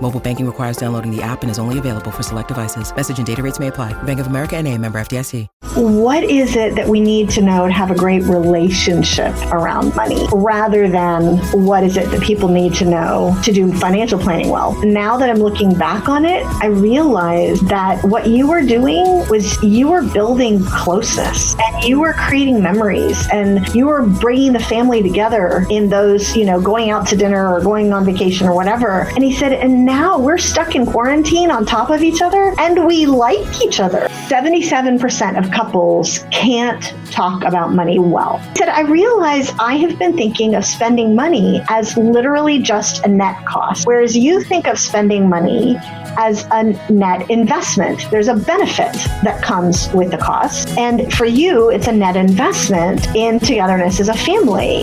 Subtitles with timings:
[0.00, 2.94] Mobile banking requires downloading the app and is only available for select devices.
[2.94, 4.00] Message and data rates may apply.
[4.04, 5.48] Bank of America and a member FDIC.
[5.76, 10.26] What is it that we need to know to have a great relationship around money
[10.32, 14.72] rather than what is it that people need to know to do financial planning well?
[14.84, 19.62] Now that I'm looking back on it, I realize that what you were doing was
[19.62, 25.02] you were building closeness and you were creating memories and you were bringing the family
[25.02, 29.08] together in those, you know, going out to dinner or going on vacation or whatever.
[29.14, 32.84] And he said, and now we're stuck in quarantine on top of each other and
[32.84, 34.08] we like each other.
[34.28, 38.38] 77% of couples can't talk about money well.
[38.38, 43.08] He said, I realize I have been thinking of spending money as literally just a
[43.08, 45.76] net cost, whereas you think of spending money
[46.18, 48.10] as a net investment.
[48.10, 48.92] There's a benefit
[49.22, 50.68] that comes with the cost.
[50.76, 54.82] And for you, it's a net investment in togetherness as a family.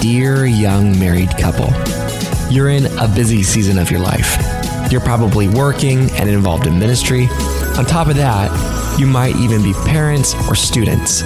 [0.00, 1.66] Dear young married couple,
[2.50, 4.36] you're in a busy season of your life.
[4.90, 7.28] You're probably working and involved in ministry.
[7.78, 8.50] On top of that,
[8.98, 11.22] you might even be parents or students.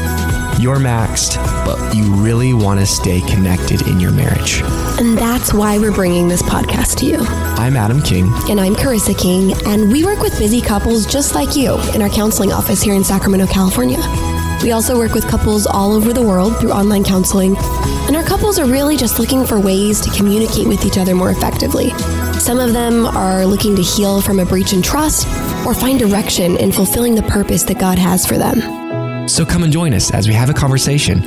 [0.60, 4.60] You're maxed, but you really want to stay connected in your marriage.
[5.00, 7.18] And that's why we're bringing this podcast to you.
[7.20, 8.30] I'm Adam King.
[8.50, 12.10] And I'm Carissa King, and we work with busy couples just like you in our
[12.10, 13.98] counseling office here in Sacramento, California.
[14.62, 17.56] We also work with couples all over the world through online counseling,
[18.14, 21.30] and our couples are really just looking for ways to communicate with each other more
[21.30, 21.90] effectively.
[22.34, 25.26] Some of them are looking to heal from a breach in trust
[25.66, 29.28] or find direction in fulfilling the purpose that God has for them.
[29.28, 31.22] So come and join us as we have a conversation.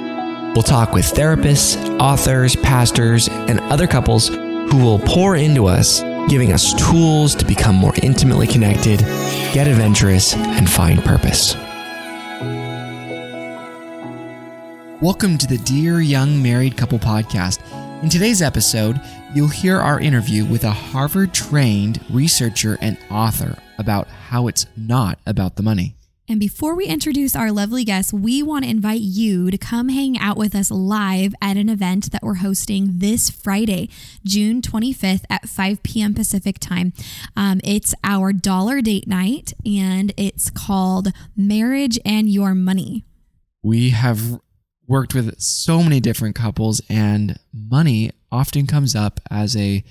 [0.53, 6.53] We'll talk with therapists, authors, pastors, and other couples who will pour into us, giving
[6.53, 8.99] us tools to become more intimately connected,
[9.51, 11.57] get adventurous, and find purpose.
[14.99, 17.61] Welcome to the Dear Young Married Couple podcast.
[18.01, 18.99] In today's episode,
[19.31, 25.19] you'll hear our interview with a Harvard trained researcher and author about how it's not
[25.27, 25.95] about the money.
[26.27, 30.17] And before we introduce our lovely guests, we want to invite you to come hang
[30.17, 33.89] out with us live at an event that we're hosting this Friday,
[34.25, 36.15] June 25th at 5 p.m.
[36.15, 36.91] Pacific time.
[37.35, 43.05] Um, it's our dollar date night and it's called Marriage and Your Money.
[43.61, 44.39] We have
[44.87, 49.83] worked with so many different couples, and money often comes up as a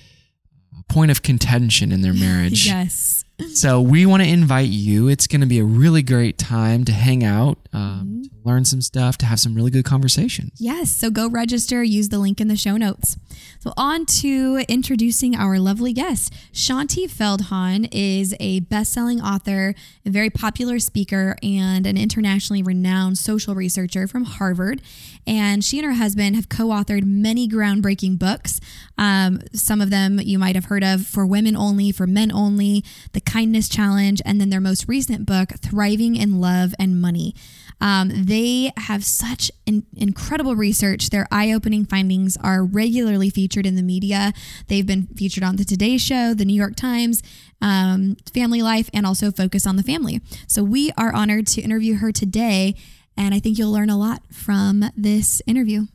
[0.89, 2.67] point of contention in their marriage.
[2.67, 3.25] yes.
[3.53, 5.09] So we want to invite you.
[5.09, 8.81] It's going to be a really great time to hang out, um, to learn some
[8.81, 10.53] stuff, to have some really good conversations.
[10.59, 10.91] Yes.
[10.91, 11.83] So go register.
[11.83, 13.19] Use the link in the show notes.
[13.59, 16.33] So on to introducing our lovely guest.
[16.53, 19.75] Shaunti Feldhahn is a best-selling author,
[20.07, 24.81] a very popular speaker, and an internationally renowned social researcher from Harvard.
[25.27, 28.61] And she and her husband have co-authored many groundbreaking books.
[28.97, 32.85] Um, some of them you might have heard of: For Women Only, For Men Only,
[33.13, 37.35] The Kindness Challenge, and then their most recent book, Thriving in Love and Money.
[37.81, 41.11] Um, they have such in- incredible research.
[41.11, 44.33] Their eye opening findings are regularly featured in the media.
[44.69, 47.23] They've been featured on the Today Show, the New York Times,
[47.61, 50.23] um, Family Life, and also Focus on the Family.
[50.47, 52.75] So we are honored to interview her today,
[53.17, 55.87] and I think you'll learn a lot from this interview.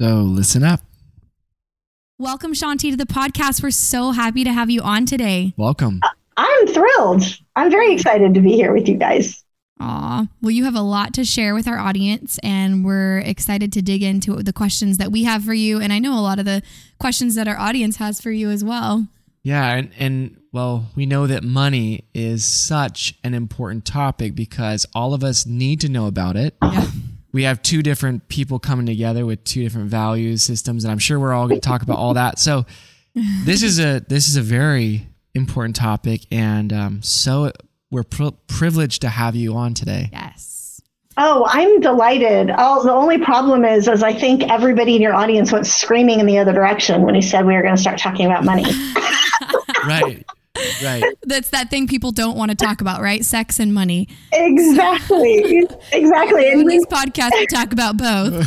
[0.00, 0.80] So listen up.
[2.18, 3.62] Welcome, Shaunti, to the podcast.
[3.62, 5.54] We're so happy to have you on today.
[5.56, 6.00] Welcome.
[6.40, 7.22] I'm thrilled.
[7.54, 9.44] I'm very excited to be here with you guys.
[9.78, 10.26] Aw.
[10.40, 14.02] Well, you have a lot to share with our audience, and we're excited to dig
[14.02, 15.80] into the questions that we have for you.
[15.80, 16.62] And I know a lot of the
[16.98, 19.06] questions that our audience has for you as well.
[19.42, 25.12] Yeah, and, and well, we know that money is such an important topic because all
[25.12, 26.54] of us need to know about it.
[26.62, 26.86] Yeah.
[27.32, 31.20] We have two different people coming together with two different values systems, and I'm sure
[31.20, 32.38] we're all going to talk about all that.
[32.38, 32.64] So
[33.44, 37.52] this is a this is a very important topic, and um, so
[37.90, 40.10] we're pri- privileged to have you on today.
[40.12, 40.80] Yes.
[41.16, 42.50] Oh, I'm delighted.
[42.56, 46.26] Oh, the only problem is, is I think everybody in your audience went screaming in
[46.26, 48.64] the other direction when he said we were going to start talking about money.
[49.86, 50.24] right.
[50.82, 51.02] Right.
[51.22, 53.24] That's that thing people don't want to talk about, right?
[53.24, 54.08] Sex and money.
[54.32, 55.66] exactly.
[55.92, 56.48] Exactly.
[56.48, 58.46] In And this podcast, we talk about both.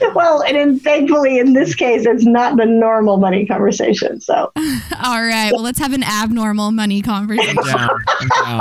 [0.14, 4.20] well, and in, thankfully, in this case, it's not the normal money conversation.
[4.20, 5.50] So All right.
[5.52, 7.56] Well, let's have an abnormal money conversation.
[7.64, 7.90] Down.
[8.08, 8.60] I'm down.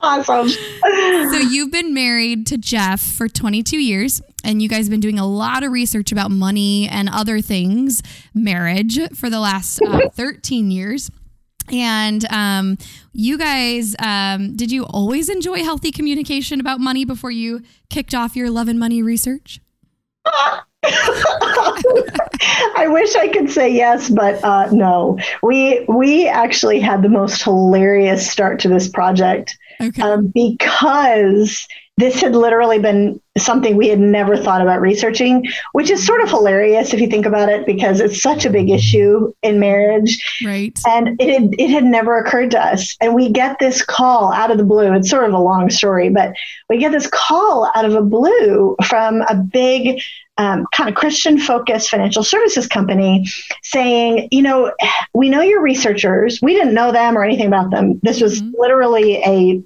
[0.00, 0.48] awesome.
[0.48, 5.18] So you've been married to Jeff for 22 years, and you guys have been doing
[5.18, 8.02] a lot of research about money and other things,
[8.34, 11.10] marriage, for the last uh, 13 years.
[11.72, 12.78] And um,
[13.12, 18.36] you guys, um, did you always enjoy healthy communication about money before you kicked off
[18.36, 19.60] your love and money research?
[22.76, 25.18] I wish I could say yes, but uh, no.
[25.42, 30.02] We we actually had the most hilarious start to this project Okay.
[30.02, 31.66] um, because
[31.98, 36.28] this had literally been something we had never thought about researching, which is sort of
[36.30, 40.18] hilarious if you think about it, because it's such a big issue in marriage.
[40.44, 40.78] right.
[40.86, 42.96] And it had, it had never occurred to us.
[43.00, 44.92] And we get this call out of the blue.
[44.94, 46.32] It's sort of a long story, but
[46.68, 50.00] we get this call out of a blue from a big
[50.36, 53.26] um, kind of Christian focused financial services company
[53.64, 54.72] saying, you know,
[55.12, 56.38] we know you're researchers.
[56.40, 57.98] We didn't know them or anything about them.
[58.04, 58.52] This was Mhm.
[58.56, 59.62] literally a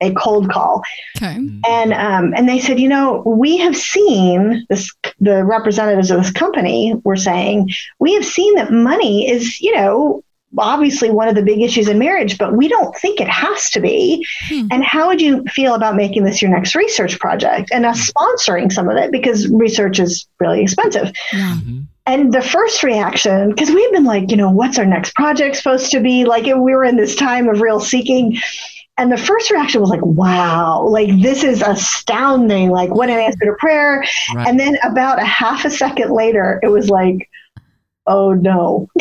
[0.00, 0.82] a cold call
[1.16, 1.36] Okay.
[1.68, 4.92] and um, and they said, you know, we have seen this.
[5.20, 7.70] The representatives of this company were saying
[8.00, 10.22] we have seen that money is, you know,
[10.58, 13.80] obviously one of the big issues in marriage, but we don't think it has to
[13.80, 14.26] be.
[14.48, 14.66] Hmm.
[14.70, 18.72] And how would you feel about making this your next research project and us sponsoring
[18.72, 21.12] some of it because research is really expensive?
[21.32, 21.56] Yeah.
[21.56, 21.84] Mhm.
[22.06, 25.90] And the first reaction, because we've been like, you know, what's our next project supposed
[25.92, 26.24] to be?
[26.26, 28.36] Like, we were in this time of real seeking.
[28.96, 32.70] And the first reaction was like, wow, like this is astounding.
[32.70, 34.04] Like, what an answer to prayer.
[34.34, 34.46] Right.
[34.46, 37.28] And then about a half a second later, it was like,
[38.06, 38.88] oh no.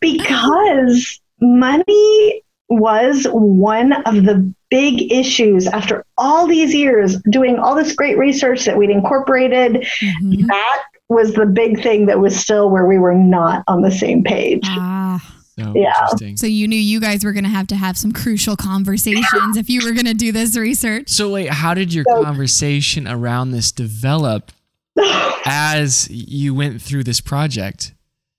[0.00, 7.94] because money was one of the big issues after all these years doing all this
[7.94, 10.46] great research that we'd incorporated Mhm.
[10.46, 14.24] that was the big thing that was still where we were not on the same
[14.24, 14.62] page.
[14.64, 15.20] Ah.
[15.58, 15.92] So Yeah.
[16.02, 16.36] interesting.
[16.36, 19.68] So you knew you guys were going to have to have some crucial conversations if
[19.68, 21.08] you were going to do this research.
[21.10, 24.50] So wait, how did your So- conversation around this develop
[25.44, 27.92] as you went through this project?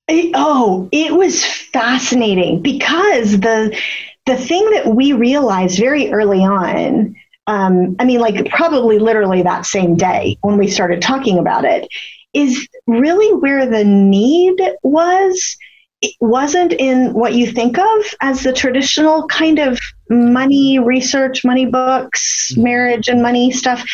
[0.07, 3.77] It- oh, it was fascinating because the
[4.25, 7.13] the thing that we realized very early on,
[7.47, 11.89] um, I mean, like probably literally that same day when we started talking about it,
[12.33, 15.57] is really where the need was.
[16.03, 19.79] It wasn't in what you think of as the traditional kind of
[20.09, 23.85] money research, money books, marriage and money stuff,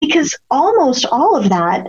[0.00, 1.86] because almost all of that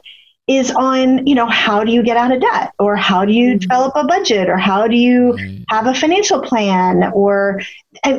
[0.48, 3.56] is on, you know, how do you get out of debt or how do you
[3.56, 3.62] Mhm.
[3.62, 5.36] develop a budget or how do you
[5.70, 7.60] have a financial plan or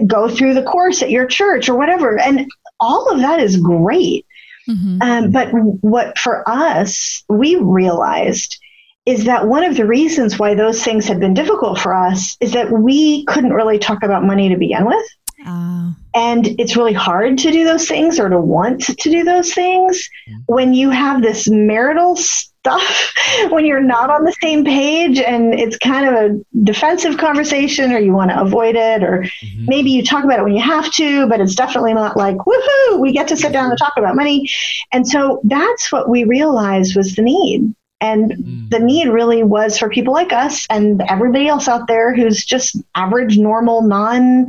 [0.06, 2.18] go through the course at your church or whatever.
[2.18, 2.50] And
[2.80, 4.26] all of that is great.
[4.68, 4.98] Mhm.
[5.00, 8.58] Um, but what for us, we realized
[9.06, 12.52] is that one of the reasons why those things had been difficult for us is
[12.52, 15.06] that we couldn't really talk about money to begin with.
[15.46, 15.94] Ah.
[16.14, 20.08] And it's really hard to do those things or to want to do those things
[20.46, 23.12] when you have this marital stuff,
[23.50, 27.98] when you're not on the same page and it's kind of a defensive conversation or
[27.98, 29.68] you want to avoid it, or Mhm.
[29.68, 33.00] maybe you talk about it when you have to, but it's definitely not like, woohoo,
[33.00, 34.48] we get to sit down and talk about money.
[34.92, 37.74] And so that's what we realized was the need.
[38.04, 38.70] And Mm.
[38.70, 42.76] the need really was for people like us and everybody else out there who's just
[42.94, 44.46] average, normal, non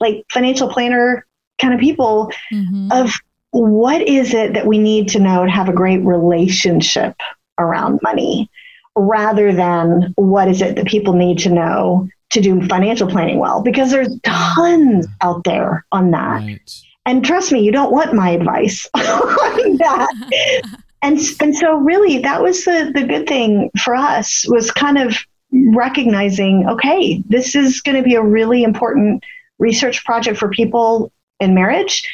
[0.00, 1.26] like financial planner
[1.60, 2.88] kind of people Mhm.
[2.92, 3.12] of
[3.50, 7.14] what is it that we need to know to have a great relationship
[7.58, 8.48] around money
[8.96, 13.62] rather than what is it that people need to know to do financial planning well
[13.62, 16.70] because there's tons out there on that Right.
[17.06, 20.08] and trust me you don't want my advice on that
[21.02, 25.16] and and so really that was the the good thing for us was kind of
[25.52, 29.22] recognizing okay this is going to be a really important
[29.58, 32.08] research project for people in marriage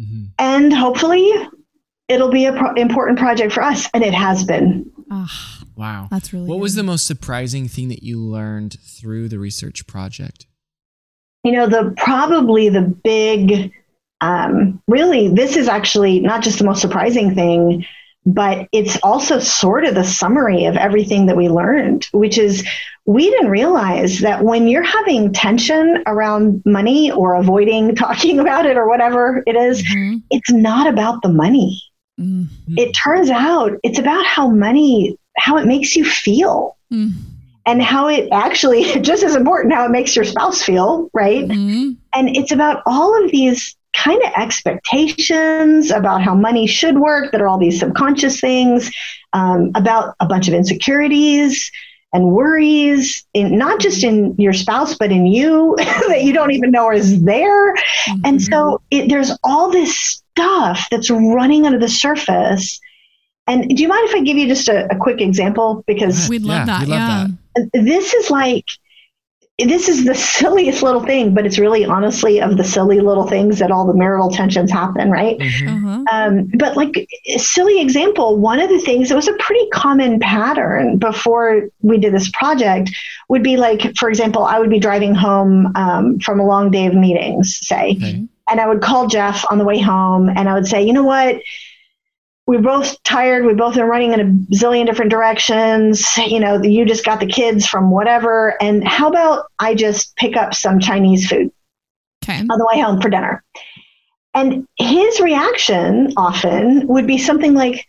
[0.00, 0.28] Mhm.
[0.38, 1.30] and hopefully
[2.08, 6.06] it'll be an pro- important project for us and it has been Ah, Wow.
[6.10, 10.46] that's really What was the most surprising thing that you learned through the research project?
[11.44, 13.72] you know the probably the big
[14.22, 17.84] um, really this is actually not just the most surprising thing
[18.26, 22.66] but it's also sort of the summary of everything that we learned, which is
[23.06, 28.76] we didn't realize that when you're having tension around money or avoiding talking about it
[28.76, 30.18] or whatever it is, Mm-hmm.
[30.30, 31.82] it's not about the money.
[32.20, 32.48] Mm.
[32.76, 36.76] It turns out it's about how money, how it makes you feel.
[36.92, 37.12] Mm.
[37.66, 41.46] And how it actually, just as important, how it makes your spouse feel, right?
[41.46, 41.96] Mhm.
[42.14, 47.40] And it's about all of these kind of expectations about how money should work that
[47.40, 48.90] are all these subconscious things,
[49.32, 51.70] um, about a bunch of insecurities
[52.12, 55.74] and worries, in, not just in your spouse, but in you
[56.08, 57.74] that you don't even know is there.
[58.24, 59.96] And so it, there's all this
[60.32, 62.80] stuff that's running under the surface.
[63.46, 65.84] And do you mind if I give you just a, a quick example?
[65.86, 66.80] Because We'd love Yeah, that.
[66.80, 67.26] we'd love yeah.
[67.56, 67.84] that.
[67.84, 68.64] this is like
[69.66, 73.58] this is the silliest little thing, but it's really honestly of the silly little things
[73.58, 75.38] that all the marital tensions happen, right?
[75.38, 75.68] Mhm.
[75.68, 76.04] Uh-huh.
[76.12, 80.98] Um, but like silly example, one of the things that was a pretty common pattern
[80.98, 82.90] before we did this project
[83.28, 86.86] would be like, for example, I would be driving home um, from a long day
[86.86, 88.26] of meetings, say, Okay.
[88.50, 91.04] and I would call Jeff on the way home and I would say, you know
[91.04, 91.36] what?
[92.50, 93.46] We're both tired.
[93.46, 94.24] We've both been running in a
[94.56, 96.04] zillion different directions.
[96.16, 98.60] You know, you just got the kids from whatever.
[98.60, 101.52] And how about I just pick up some Chinese food
[102.24, 102.40] Okay.
[102.40, 103.44] on the way home for dinner?
[104.34, 107.86] And his reaction often would be something like,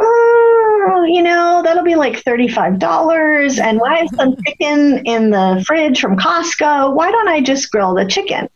[0.00, 3.60] oh, you know, that'll be like $35.
[3.60, 6.96] And why have some chicken in the fridge from Costco.
[6.96, 8.48] Why don't I just grill the chicken?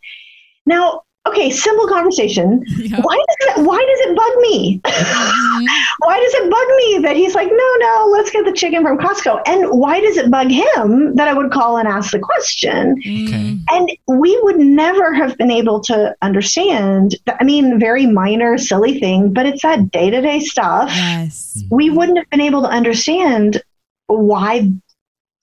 [0.65, 2.63] Now, okay, simple conversation.
[2.85, 3.01] Yeah.
[3.01, 4.79] Why does it, why does it bug me?
[4.83, 5.65] Mhm.
[5.99, 8.97] why does it bug me that he's like, no, no, let's get the chicken from
[8.99, 9.41] Costco?
[9.47, 12.91] And why does it bug him that I would call and ask the question?
[12.99, 13.57] Okay.
[13.71, 17.15] And we would never have been able to understand.
[17.39, 20.89] I mean, very minor, silly thing, but it's that day to day stuff.
[20.93, 21.63] Yes.
[21.71, 23.61] We wouldn't have been able to understand
[24.07, 24.69] why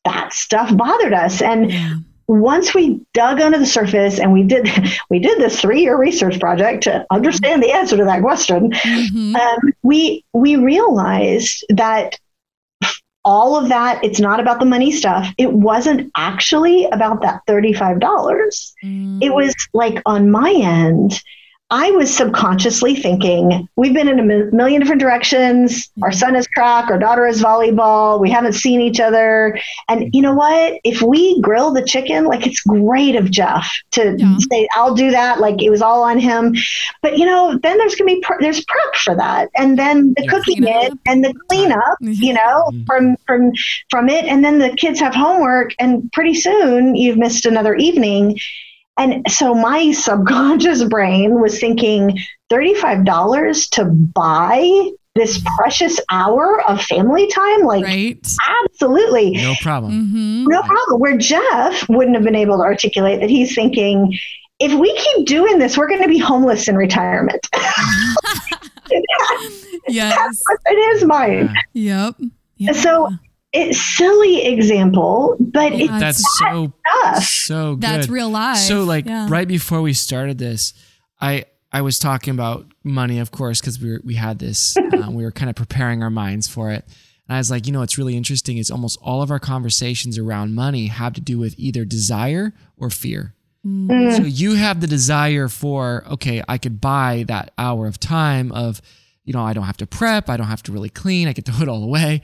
[0.05, 1.43] that stuff bothered us.
[1.43, 1.95] And Yeah.
[2.29, 4.69] Once we dug under the surface and we did
[5.11, 9.35] we did this three year research project to understand the answer to that question, Mhm.
[9.37, 12.19] um, we we realized that
[13.25, 18.01] all of that it's not about the money stuff it wasn't actually about that $35
[18.83, 19.23] Mm.
[19.23, 21.23] it was like on my end
[21.75, 24.23] i was subconsciously thinking we've been in a
[24.55, 25.91] million different directions.
[26.03, 28.21] Our son is track our daughter is volleyball.
[28.21, 29.59] We haven't seen each other.
[29.89, 30.75] And you know what?
[30.85, 34.37] If we grill the chicken like it's great of jeff to Yeah.
[34.51, 35.41] say i'll do that.
[35.41, 36.55] Like it was all on him.
[37.01, 39.49] But you know then there's gonna be pr- there's prep for that.
[39.57, 40.31] And then the Yeah.
[40.31, 40.85] cooking Cleanup.
[40.93, 42.87] it and the cleanup you know Mhm.
[42.87, 43.53] from from
[43.91, 44.27] from it.
[44.27, 48.39] And then the kids have homework and pretty soon you've missed another evening
[48.99, 52.19] and so my subconscious brain was thinking
[52.53, 58.19] $35 to buy this precious hour of family time like Right.
[58.65, 59.93] absolutely No problem.
[59.93, 60.45] Mm-hmm.
[60.49, 64.17] no problem where jeff wouldn't have been able to articulate that he's thinking
[64.59, 67.47] if we keep doing this we're going to be homeless in retirement
[69.89, 70.43] Yes.
[70.67, 72.11] it is mine Yeah.
[72.19, 72.31] Yep.
[72.57, 72.73] Yeah.
[72.73, 73.11] So
[73.53, 75.85] it's silly example, but Yeah.
[75.85, 77.25] it's That's so tough.
[77.25, 77.83] so good.
[77.83, 78.59] That's real life.
[78.59, 79.27] So like Yeah.
[79.29, 80.73] right before we started this,
[81.21, 81.45] I
[81.75, 84.77] I was talking about money, of course, because we were, we had this.
[85.03, 86.85] um, we were kind of preparing our minds for it,
[87.29, 90.19] and I was like, you know, what's really interesting is almost all of our conversations
[90.19, 93.35] around money have to do with either desire or fear.
[93.67, 94.17] Mm.
[94.17, 98.83] So you have the desire for, okay, I could buy that hour of time of,
[99.25, 101.45] you know, I don't have to prep, I don't have to really clean, I get
[101.47, 102.21] to put it all away.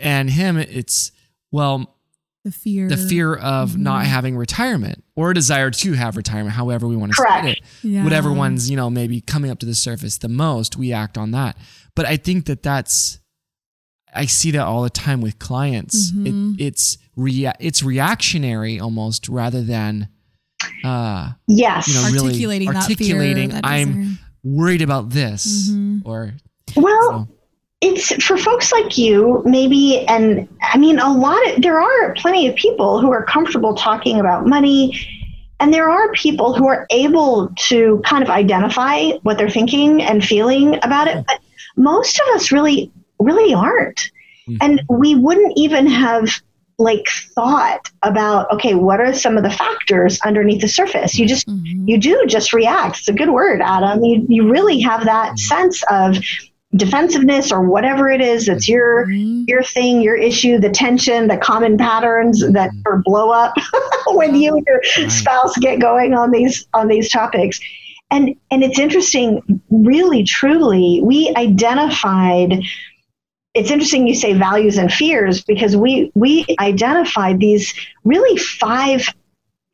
[0.00, 1.12] And him, it's,
[1.50, 1.96] well,
[2.44, 2.88] the fear.
[2.88, 7.12] the fear of not having retirement or a desire to have retirement, however we want
[7.12, 7.44] to Correct.
[7.44, 7.64] state it.
[7.88, 8.02] Yeah.
[8.04, 11.30] Whatever one's, you know, maybe coming up to the surface the most, we act on
[11.32, 11.56] that.
[11.94, 13.20] But I think that that's,
[14.14, 16.10] I see that all the time with clients.
[16.10, 16.58] Mhm.
[16.58, 20.08] It, it's rea- it's reactionary almost rather than,
[20.84, 21.86] uh, Yes.
[21.88, 23.60] you know, really articulating that articulating, fear.
[23.60, 24.18] that I'm desire.
[24.42, 26.02] worried about this Mhm.
[26.04, 26.34] or
[26.76, 27.34] well, so.
[27.82, 32.46] It's for folks like you, maybe, and I mean, a lot of, there are plenty
[32.46, 34.98] of people who are comfortable talking about money.
[35.58, 40.24] And there are people who are able to kind of identify what they're thinking and
[40.24, 41.24] feeling about it.
[41.26, 41.40] But
[41.76, 44.10] most of us really, really aren't.
[44.48, 44.58] Mhm.
[44.60, 46.40] And we wouldn't even have
[46.78, 51.16] like thought about, okay, what are some of the factors underneath the surface?
[51.16, 51.86] You just Mhm.
[51.86, 52.98] you do just react.
[52.98, 54.04] It's a good word, Adam.
[54.04, 56.18] You you really have that sense of
[56.74, 59.44] defensiveness or whatever it is that's your Mhm.
[59.46, 63.54] your thing, your issue, the tension, the common patterns that or blow up
[64.08, 65.10] when you and your Right.
[65.12, 67.60] spouse get going on these on these topics.
[68.10, 72.62] And and it's interesting, really, truly, we identified.
[73.54, 77.74] It's interesting you say values and fears because we we identified these
[78.04, 79.06] really five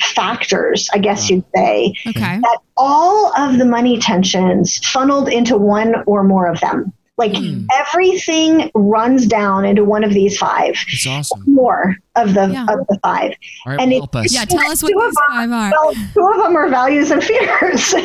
[0.02, 2.38] factors, I guess you'd say, Okay.
[2.40, 6.92] that all of the money tensions funneled into one or more of them.
[7.16, 7.64] Like Hmm.
[7.80, 11.42] everything runs down into one of these five, It's awesome.
[11.48, 12.62] more of the Yeah.
[12.68, 13.32] of the five.
[13.66, 14.32] All right, And it- help us.
[14.32, 15.70] Yeah, tell us what Two of these five are.
[15.72, 17.92] Well, two of them are values and fears.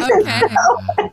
[1.00, 1.12] Okay.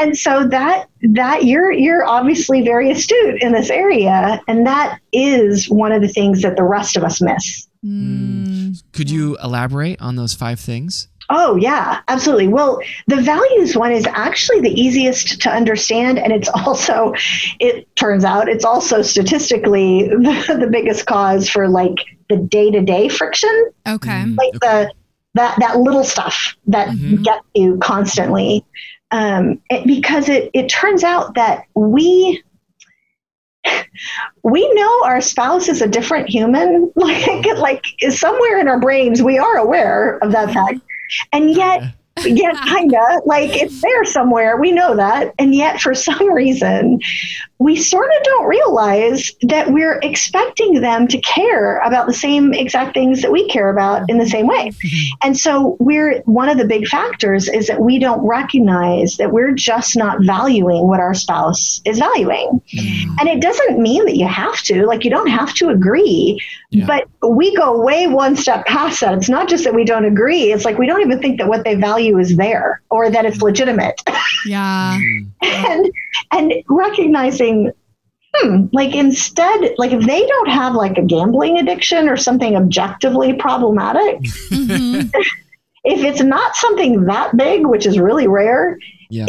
[0.00, 5.68] and so that that you're you're obviously very astute in this area, and that is
[5.68, 7.66] one of the things that the rest of us miss.
[7.84, 11.08] Mm, Could you elaborate on those five things?
[11.30, 12.48] Oh, yeah, absolutely.
[12.48, 16.18] Well, the values one is actually the easiest to understand.
[16.18, 17.14] And it's also,
[17.60, 21.96] it turns out, it's also statistically the, the biggest cause for like
[22.28, 24.24] the day to day friction, okay.
[24.26, 24.92] Mm, like the,
[25.34, 27.22] that, that little stuff that Mhm.
[27.22, 28.64] gets you constantly.
[29.10, 32.42] Um, it, because it, it turns out that we,
[34.42, 36.92] we know our spouse is a different human.
[37.04, 40.80] Like, like somewhere in our brains, we are aware of that fact.
[41.32, 41.82] And yet,
[42.24, 44.56] yet kinda like it's there somewhere.
[44.56, 45.34] We know that.
[45.38, 47.00] And yet for some reason,
[47.58, 52.94] we sort of don't realize that we're expecting them to care about the same exact
[52.94, 54.70] things that we care about in the same way.
[54.70, 55.26] Mm-hmm.
[55.26, 59.52] And so we're one of the big factors is that we don't recognize that we're
[59.52, 62.60] just not valuing what our spouse is valuing.
[63.18, 66.40] And it doesn't mean that you have to, like you don't have to agree,
[66.70, 66.86] Yeah.
[66.86, 69.14] but we go way one step past that.
[69.14, 71.64] It's not just that we don't agree, it's like we don't even think that what
[71.64, 74.00] they value is there or that it's legitimate.
[74.46, 74.98] Yeah.
[74.98, 75.92] Mm, and
[76.30, 77.72] and recognizing
[78.34, 83.34] hmm, like instead like if they don't have like a gambling addiction or something objectively
[83.34, 84.20] problematic,
[84.50, 85.10] Mhm.
[85.84, 88.78] if it's not something that big, which is really rare,
[89.10, 89.26] Yeah.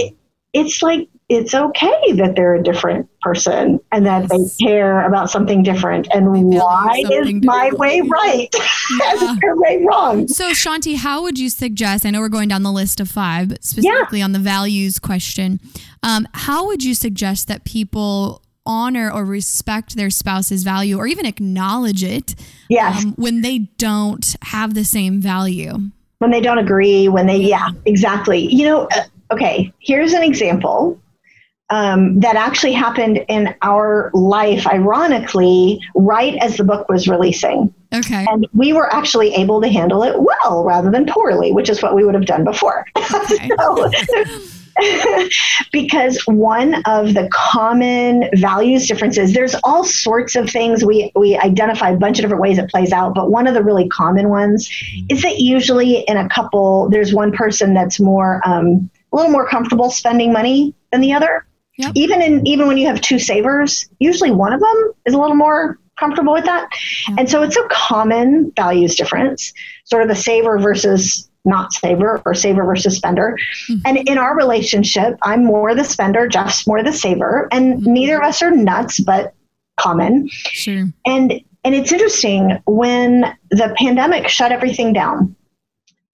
[0.54, 5.64] it's like it's okay that they're a different person and that they care about something
[5.64, 6.08] different.
[6.14, 8.48] And why is my way right
[9.00, 9.36] Yeah.
[9.42, 10.28] their way wrong?
[10.28, 12.06] So, Shaunti, how would you suggest?
[12.06, 15.60] I know we're going down the list of five, but specifically on the values question.
[16.04, 21.26] Um, how would you suggest that people honor or respect their spouse's value or even
[21.26, 22.36] acknowledge it
[22.70, 23.04] Yes.
[23.04, 25.74] um, when they don't have the same value?
[26.20, 28.40] when they don't agree, when they, yeah, exactly.
[28.54, 31.00] You know, uh, okay, here's an example
[31.70, 37.74] um, that actually happened in our life, ironically, right as the book was releasing.
[37.94, 38.26] Okay.
[38.30, 41.96] And we were actually able to handle it well rather than poorly, which is what
[41.96, 42.86] we would have done before.
[43.16, 43.50] Okay.
[43.58, 43.90] So-
[45.72, 51.92] because one of the common values differences there's all sorts of things we we identify
[51.92, 54.70] a bunch of different ways it plays out but one of the really common ones
[55.10, 59.48] is that usually in a couple there's one person that's more um, a little more
[59.48, 61.46] comfortable spending money than the other
[61.78, 61.92] Yep.
[61.96, 65.36] even in even when you have two savers usually one of them is a little
[65.36, 66.70] more comfortable with that.
[67.18, 69.54] And so it's a common values difference
[69.86, 73.38] sort of the saver versus not saver or saver versus spender.
[73.86, 78.24] And in our relationship i'm more the spender jeff's more the saver and neither of
[78.24, 79.34] us are nuts but
[79.78, 80.30] common.
[80.30, 80.86] Sure.
[81.06, 85.36] and and it's interesting when the pandemic shut everything down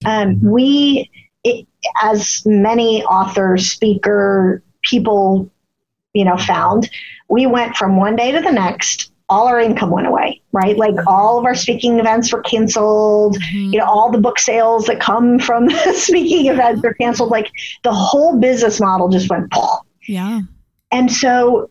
[0.04, 1.10] um, we
[1.44, 1.66] it,
[2.02, 5.50] as many authors speaker people
[6.12, 6.90] you know found
[7.28, 10.94] we went from one day to the next all our income went away right like
[11.06, 13.72] all of our speaking events were canceled mm-hmm.
[13.72, 17.50] you know all the book sales that come from speaking events are canceled like
[17.82, 19.86] the whole business model just went Paul.
[20.06, 20.40] Yeah.
[20.90, 21.70] And so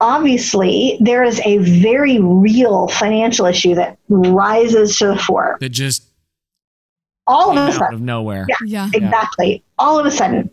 [0.00, 5.56] obviously there is a very real financial issue that rises to the fore.
[5.60, 6.04] That just
[7.26, 7.94] All of came a out sudden.
[7.94, 8.46] of nowhere.
[8.48, 8.56] Yeah.
[8.64, 8.90] Yeah.
[8.92, 9.64] Exactly.
[9.78, 10.50] All of a sudden.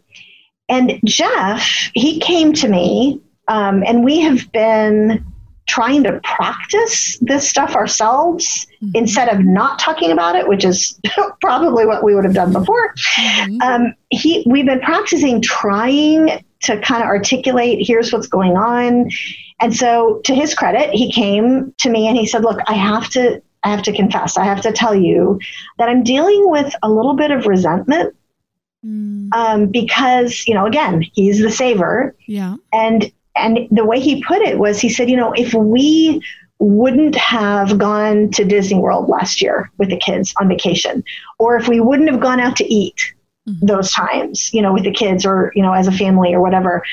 [0.72, 5.24] And Jeff, he came to me, um, and we have been
[5.68, 8.92] trying to practice this stuff ourselves Mhm.
[8.96, 11.00] instead of not talking about it, which is
[11.42, 12.94] probably what we would have done before.
[13.18, 13.62] Mhm.
[13.62, 19.10] um, he we've been practicing trying to kind of articulate here's what's going on
[19.62, 23.10] and so to his credit he came to me and he said look i have
[23.10, 25.40] to i have to confess i have to tell you
[25.80, 28.14] that i'm dealing with a little bit of resentment
[28.86, 32.56] Mm, um, because you know again he's the saver yeah.
[32.74, 36.20] and and the way he put it was he said you know if we
[36.58, 41.04] wouldn't have gone to disney world last year with the kids on vacation
[41.38, 43.13] or if we wouldn't have gone out to eat
[43.48, 43.67] Mhm.
[43.67, 46.84] those times you know with the kids or you know as a family or whatever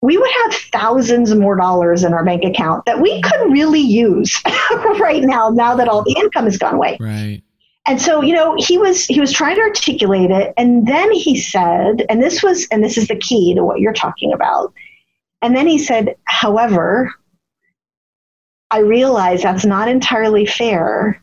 [0.00, 4.38] we would have thousands more dollars in our bank account that we could really use
[4.98, 7.42] right now now that all the income has gone away Right.
[7.86, 11.38] And so you know he was he was trying to articulate it and then he
[11.38, 14.72] said and this was and this is the key to what you're talking about
[15.42, 17.12] and then he said however
[18.70, 21.20] i realize that's not entirely fair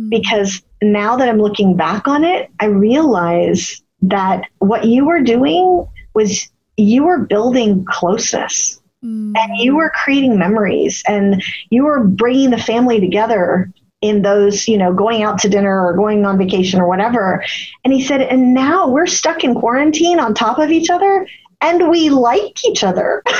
[0.00, 0.10] Mm.
[0.10, 5.84] because now that i'm looking back on it i realize that what you were doing
[6.14, 9.32] was you were building closeness Mm.
[9.36, 11.40] and you were creating memories and
[11.70, 15.94] you were bringing the family together in those you know going out to dinner or
[15.94, 17.44] going on vacation or whatever.
[17.84, 21.26] And he said and now we're stuck in quarantine on top of each other
[21.60, 23.22] and we like each other.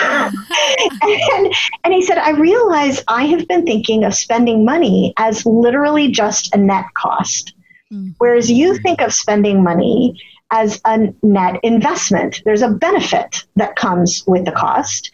[1.00, 6.10] And, and he said i realize i have been thinking of spending money as literally
[6.10, 7.54] just a net cost
[7.92, 8.14] Mm.
[8.18, 12.42] whereas you think of spending money as a net investment.
[12.44, 15.10] There's a benefit that comes with the cost.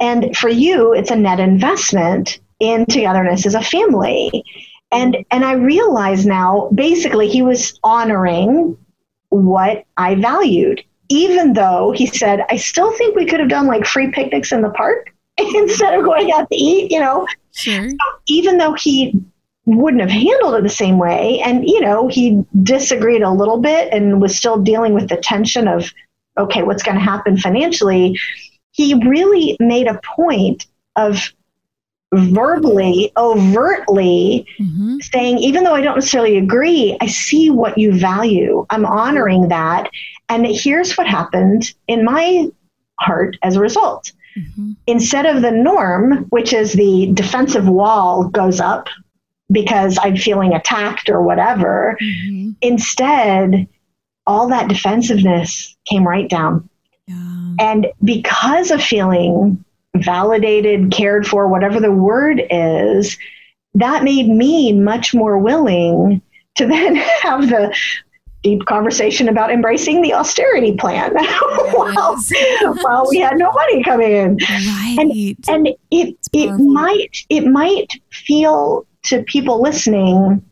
[0.00, 4.44] And for you, it's a net investment in togetherness as a family.
[4.90, 8.76] And and I realize now, basically, he was honoring
[9.30, 13.84] what I valued, even though he said, I still think we could have done like
[13.84, 17.88] free picnics in the park instead of going out to eat, you know, Sure.
[18.28, 19.20] even though he
[19.66, 23.92] wouldn't have handled it the same way and you know he disagreed a little bit
[23.92, 25.92] and was still dealing with the tension of
[26.38, 28.18] okay what's going to happen financially
[28.70, 30.66] he really made a point
[30.96, 31.32] of
[32.14, 38.64] verbally overtly hmm saying even though i don't necessarily agree i see what you value.
[38.70, 39.90] I'm honoring that.
[40.30, 42.48] And here's what happened in my
[43.00, 44.12] heart as a result.
[44.34, 48.88] Hmm instead of the norm, which is the defensive wall goes up
[49.50, 53.68] because I'm feeling attacked or whatever, hmm instead,
[54.26, 56.68] all that defensiveness came right down.
[57.06, 57.54] Yeah.
[57.60, 59.64] And because of feeling
[59.96, 63.16] validated, cared for, whatever the word is,
[63.74, 66.20] that made me much more willing
[66.56, 67.74] to then have the
[68.42, 71.12] deep conversation about embracing the austerity plan.
[71.72, 72.16] While,
[72.82, 74.96] while we had no money coming in Right.
[75.48, 80.42] and it it might it might feel to people listening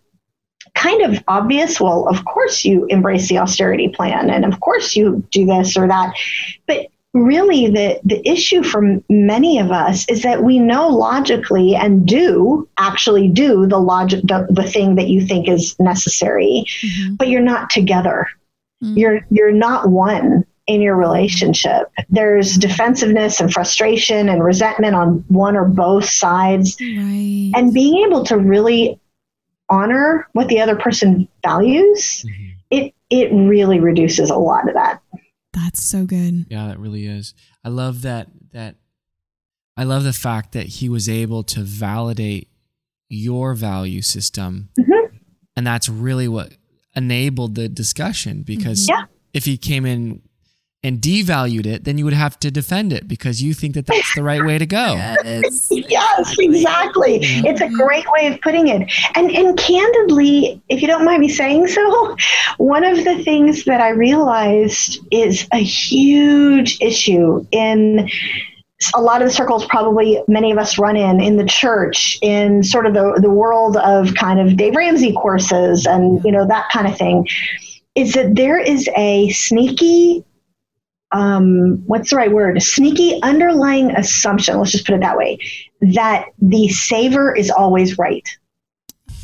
[0.74, 5.24] kind of obvious well of course you embrace the austerity plan and of course you
[5.30, 6.12] do this or that
[6.66, 12.06] but really the the issue for many of us is that we know logically and
[12.06, 17.16] do actually do the logic the, the thing that you think is necessary Mhm.
[17.18, 18.26] but you're not together.
[18.84, 18.96] Mm.
[18.98, 21.90] You're you're not one in your relationship.
[22.10, 26.76] There's defensiveness and frustration and resentment on one or both sides.
[26.80, 27.52] Right.
[27.54, 29.00] And being able to really
[29.68, 32.52] honor what the other person values, Mhm.
[32.70, 35.00] it it really reduces a lot of that.
[35.56, 36.46] That's so good.
[36.50, 37.34] Yeah, that really is.
[37.64, 38.76] I love that that
[39.76, 42.48] I love the fact that he was able to validate
[43.08, 44.68] your value system.
[44.78, 45.18] Mhm.
[45.56, 46.54] And that's really what
[46.94, 49.04] enabled the discussion because Yeah.
[49.32, 50.22] if he came in
[50.86, 54.14] and devalued it, then you would have to defend it because you think that that's
[54.14, 54.94] the right way to go.
[54.94, 55.68] Yes.
[55.88, 57.18] Yes, exactly.
[57.20, 57.42] Yeah.
[57.46, 58.90] It's a great way of putting it.
[59.14, 62.16] And and candidly, if you don't mind me saying so,
[62.58, 68.08] one of the things that I realized is a huge issue in
[68.94, 72.62] a lot of the circles probably many of us run in in the church in
[72.62, 76.68] sort of the, the world of kind of dave ramsey courses and you know that
[76.70, 77.26] kind of thing
[77.94, 80.22] is that there is a sneaky
[81.12, 82.56] um, what's the right word?
[82.56, 85.38] A sneaky underlying assumption, let's just put it that way,
[85.80, 88.28] that the saver is always right.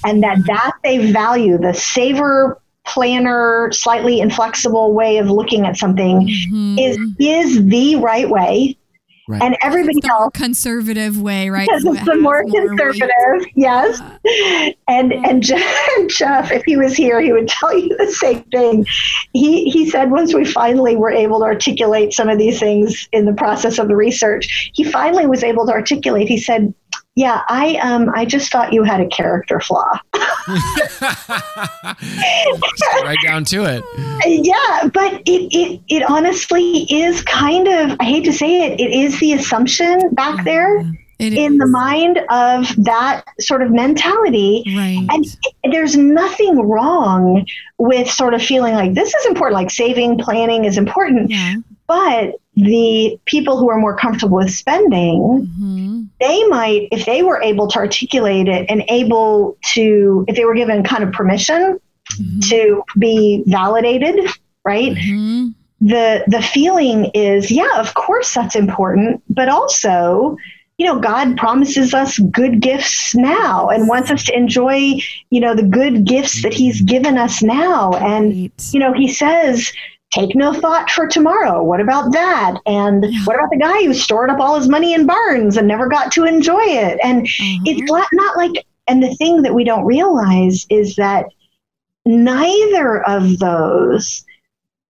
[0.05, 6.29] And that that they value the saver planner, slightly inflexible way of looking at something
[6.29, 6.81] Mhm.
[6.81, 8.77] is is the right way.
[9.33, 9.41] Right.
[9.41, 11.67] And everybody the else conservative way, right?
[11.67, 12.53] because it's the more weight.
[12.53, 13.99] conservative, yes.
[14.89, 15.65] And and Jeff,
[16.09, 18.85] Jeff, if he was here, he would tell you the same thing.
[19.33, 23.25] He he said once we finally were able to articulate some of these things in
[23.25, 26.29] the process of the research, he finally was able to articulate.
[26.29, 26.75] He said,
[27.15, 29.99] "Yeah, I um I just thought you had a character flaw."
[33.03, 33.85] right down to it.
[34.27, 38.93] yeah, but it, it it honestly is kind of I hate to say it, it
[38.93, 40.45] is the assumption back mm-hmm.
[40.45, 40.79] there
[41.19, 45.07] It in the mind of that sort of mentality Right.
[45.11, 45.25] And
[45.73, 47.47] there's nothing wrong
[47.79, 51.31] with sort of feeling like this is important, like saving, planning is important.
[51.31, 51.55] yeah.
[51.87, 57.41] But the people who are more comfortable with spending, hmm they might, if they were
[57.43, 61.81] able to articulate it and able to, if they were given kind of permission
[62.49, 64.31] to be validated,
[64.65, 64.97] right?
[64.97, 65.49] hmm
[65.81, 70.37] The the feeling is, yeah, of course that's important, but also,
[70.79, 75.55] you know, God promises us good gifts now and wants us to enjoy, you know,
[75.55, 77.93] the good gifts that He's given us now.
[77.95, 79.73] And, you know, He says,
[80.13, 81.63] take no thought for tomorrow.
[81.63, 82.57] What about that?
[82.67, 85.89] And what about the guy who stored up all his money in barns and never
[85.89, 86.99] got to enjoy it?
[87.03, 87.63] And mm-hmm.
[87.67, 91.27] it's not, not like, and the thing that we don't realize is that
[92.05, 94.25] neither of those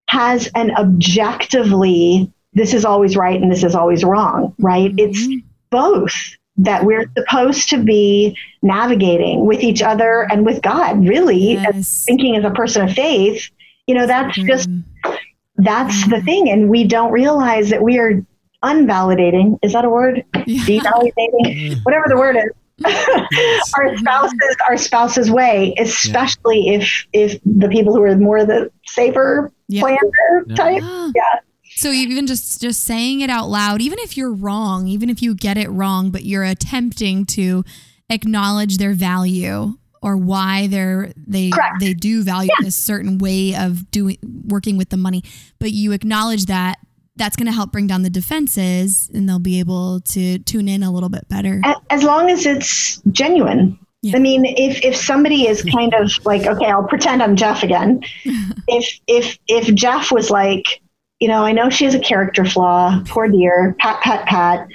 [0.08, 4.90] has an objectively, this is always right and this is always wrong, right?
[4.90, 4.98] Mm-hmm.
[4.98, 11.56] It's both that we're supposed to be navigating with each other and with God, really,
[11.56, 13.50] as thinking as a person of faith.
[13.86, 15.18] You know, that's just Good.
[15.56, 16.24] that's the mm-hmm.
[16.24, 18.24] thing and we don't realize that we are
[18.62, 19.58] unvalidating.
[19.62, 20.24] Is that a word?
[20.46, 20.64] Yeah.
[20.64, 21.84] devalidating?
[21.84, 22.50] Whatever the word is.
[22.84, 23.96] Our mm-hmm.
[23.98, 29.82] spouses our spouse's way especially if if the people who are more the saver Yeah.
[29.82, 29.98] planner
[30.46, 30.54] Yeah.
[30.56, 30.82] type.
[30.84, 31.10] Ah.
[31.14, 31.40] yeah.
[31.76, 35.34] So even just just saying it out loud, even if you're wrong, even if you
[35.34, 37.64] get it wrong, but you're attempting to
[38.10, 41.80] acknowledge their value or why they're they Correct.
[41.80, 45.22] they do value this certain way of doing working with the money,
[45.58, 46.78] but you acknowledge that
[47.16, 50.82] that's going to help bring down the defenses and they'll be able to tune in
[50.82, 51.60] a little bit better.
[51.90, 54.16] As long as it's genuine Yeah.
[54.16, 58.00] I mean, if if somebody is kind of like, okay, I'll pretend I'm Jeff again.
[58.66, 60.80] if if if Jeff was like,
[61.20, 64.66] you know, I know she has a character flaw, poor dear, pat pat pat,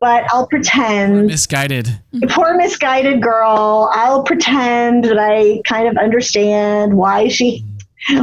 [0.00, 2.00] but I'll pretend Misguided.
[2.28, 7.64] poor misguided girl i'll pretend that i kind of understand why she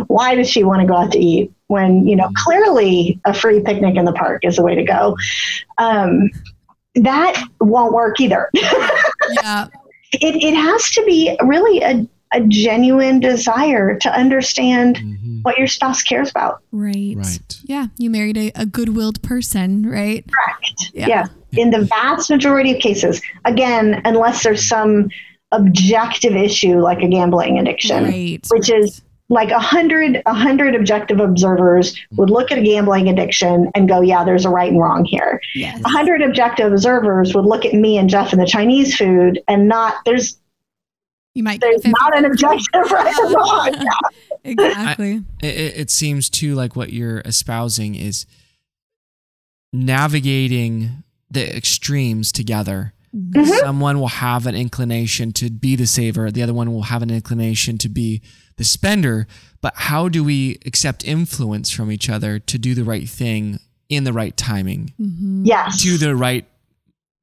[0.07, 3.59] why does she want to go out to eat when you know clearly a free
[3.61, 5.15] picnic in the park is the way to go
[5.79, 6.29] um,
[6.95, 9.67] that won't work either yeah.
[10.13, 15.43] it, it has to be really a, a genuine desire to understand Mhm.
[15.43, 17.15] what your spouse cares about Right.
[17.17, 17.57] Right.
[17.65, 17.87] Yeah.
[17.97, 20.23] You married a, a good willed person, right?
[20.31, 21.07] correct Yeah.
[21.07, 21.25] yeah.
[21.57, 25.09] In the vast majority of cases again unless there's some
[25.51, 28.39] objective issue like a gambling addiction Right.
[28.49, 33.69] which is like a hundred a hundred objective observers would look at a gambling addiction
[33.75, 35.79] and go yeah there's a right and wrong here yes.
[35.85, 39.67] a hundred objective observers would look at me and jeff and the chinese food and
[39.67, 40.37] not there's
[41.35, 43.87] You might there's not an objective right or wrong
[44.43, 45.23] exactly.
[45.41, 48.25] It, it, it seems too like what you're espousing is
[49.71, 52.93] navigating the extremes together.
[53.15, 53.39] Mm-hmm.
[53.39, 53.51] Mm-hmm.
[53.59, 57.11] Someone will have an inclination to be the saver, the other one will have an
[57.11, 58.21] inclination to be
[58.57, 59.27] the spender.
[59.61, 64.03] But how do we accept influence from each other to do the right thing in
[64.03, 65.43] the right timing, mm-hmm.
[65.45, 66.45] yes to the right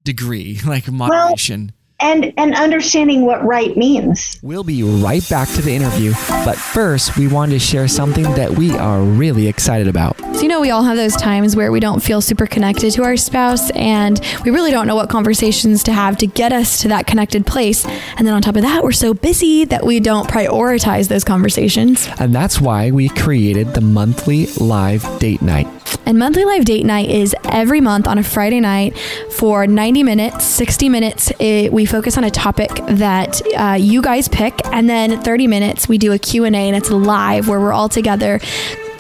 [0.05, 1.73] degree, like moderation?
[2.01, 6.13] and and understanding what right means We'll be right back to the interview,
[6.45, 10.19] but first, we wanted to share something that we are really excited about.
[10.41, 13.03] So, you know, we all have those times where we don't feel super connected to
[13.03, 16.89] our spouse and we really don't know what conversations to have to get us to
[16.89, 17.85] that connected place.
[18.17, 22.09] And then on top of that, we're so busy that we don't prioritize those conversations.
[22.19, 25.69] And that's why we created the monthly live date night.
[26.07, 28.97] And monthly live date night is every month on a Friday night
[29.33, 31.31] for 90 minutes, 60 minutes.
[31.39, 35.87] It, we focus on a topic that uh, you guys pick, and then 30 minutes
[35.87, 38.41] we do a Q&A and it's live where we're all together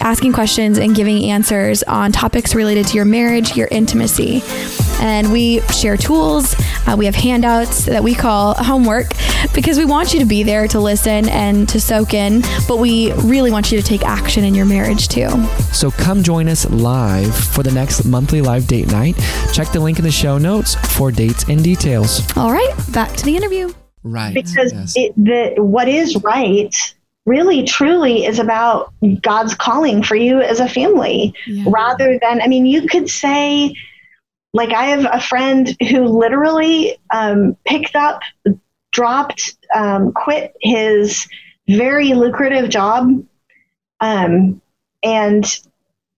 [0.01, 4.43] asking questions and giving answers on topics related to your marriage, your intimacy.
[5.01, 6.55] And we share tools.
[6.87, 9.13] Uh, we have handouts that we call homework
[9.55, 13.13] because we want you to be there to listen and to soak in, but we
[13.13, 15.29] really want you to take action in your marriage too.
[15.73, 19.17] So come join us live for the next monthly live date night.
[19.53, 22.21] Check the link in the show notes for dates and details.
[22.37, 23.73] All right, back to the interview.
[24.03, 24.33] Right.
[24.33, 24.95] because yes.
[24.97, 26.95] it, the what is right
[27.31, 31.33] really truly is about God's calling for you as a family.
[31.47, 31.65] Yeah.
[31.69, 33.75] rather than I mean you could say
[34.53, 38.21] like I have a friend who literally um, picked up
[38.91, 41.29] dropped um, quit his
[41.69, 43.25] very lucrative job
[44.01, 44.61] um,
[45.05, 45.45] and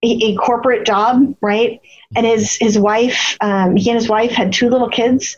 [0.03, 1.81] a, a corporate job right?
[2.16, 5.37] And his his wife um, he and his wife had two little kids.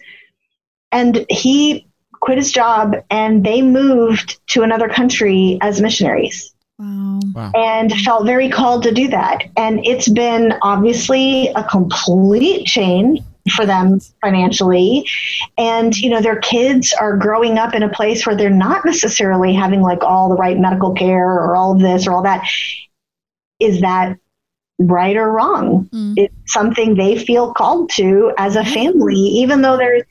[0.92, 1.88] And he
[2.24, 7.20] quit his job and they moved to another country as missionaries Wow.
[7.34, 7.52] wow.
[7.54, 9.44] and felt very called to do that.
[9.56, 13.20] And it's been obviously a complete change
[13.54, 15.06] for them financially.
[15.58, 19.52] And, you know, their kids are growing up in a place where they're not necessarily
[19.54, 22.44] having like all the right medical care or all of this or all that.
[23.60, 24.16] Is that
[24.78, 25.88] right or wrong?
[25.92, 26.14] Mm.
[26.16, 30.02] It's something they feel called to as a family, even though there's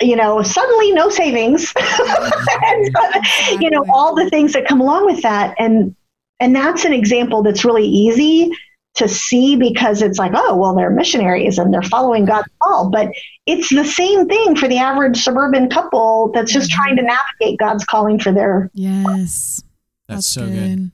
[0.00, 3.62] you know, suddenly no savings, and, mm-hmm.
[3.62, 5.54] you know, all the things that come along with that.
[5.58, 5.94] And,
[6.40, 8.50] and that's an example that's really easy
[8.94, 12.72] to see because it's like, oh, well, they're missionaries and they're following God's mm-hmm.
[12.72, 12.90] call.
[12.90, 13.08] But
[13.46, 17.16] it's the same thing for the average suburban couple that's just trying to mm-hmm.
[17.40, 18.70] navigate God's calling for their.
[18.74, 19.62] Yes.
[20.08, 20.90] That's, so good.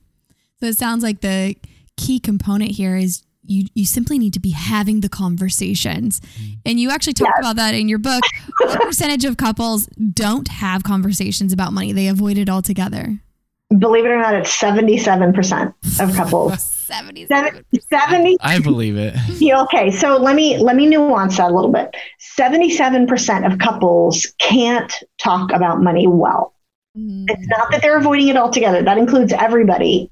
[0.59, 1.55] So it sounds like the
[1.95, 6.21] key component here is you you simply need to be having the conversations.
[6.65, 8.23] And you actually talk about that in your book.
[8.59, 11.91] What percentage of couples don't have conversations about money?
[11.91, 13.19] They avoid it altogether.
[13.77, 16.61] Believe it or not, it's 77% of couples.
[16.85, 17.65] 77.
[17.89, 19.15] 70 I believe it.
[19.39, 21.95] Yeah, okay, so let me let me nuance that a little bit.
[22.19, 26.53] Seventy-seven percent of couples can't talk about money well.
[26.95, 28.81] It's not that they're avoiding it altogether.
[28.81, 30.11] That includes everybody.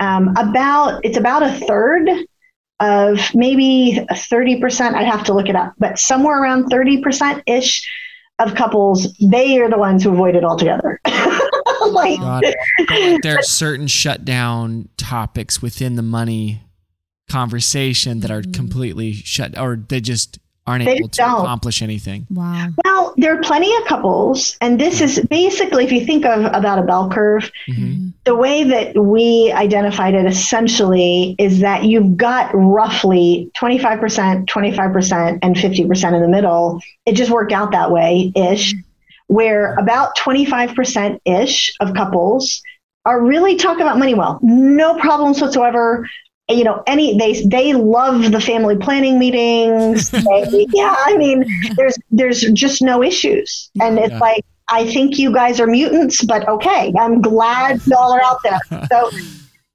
[0.00, 2.08] Um, about it's about a third
[2.82, 4.96] of maybe thirty percent.
[4.96, 7.88] I'd have to look it up, but somewhere around thirty percent ish
[8.38, 11.00] of couples, they are the ones who avoid it altogether.
[11.90, 12.42] like, God.
[12.78, 16.62] But like there are certain shutdown topics within the money
[17.30, 18.52] conversation that are mm-hmm.
[18.52, 21.40] completely shut or they just aren't They able to don't.
[21.42, 22.26] accomplish anything.
[22.30, 22.68] Wow.
[22.84, 26.78] Well, there are plenty of couples, and this is basically, if you think of about
[26.78, 28.12] a bell curve, Mhm.
[28.24, 35.58] the way that we identified it essentially is that you've got roughly 25%, 25%, and
[35.58, 36.80] 50% in the middle.
[37.06, 38.72] It just worked out that way ish,
[39.26, 42.62] where about 25% ish of couples
[43.04, 44.38] are really talk about money well.
[44.42, 46.06] No problems whatsoever.
[46.48, 50.10] You know, any they they love the family planning meetings.
[50.22, 51.44] They, yeah, I mean,
[51.76, 54.18] there's there's just no issues, and it's Yeah.
[54.18, 58.60] like I think you guys are mutants, but okay, I'm glad y'all are out there.
[58.90, 59.10] So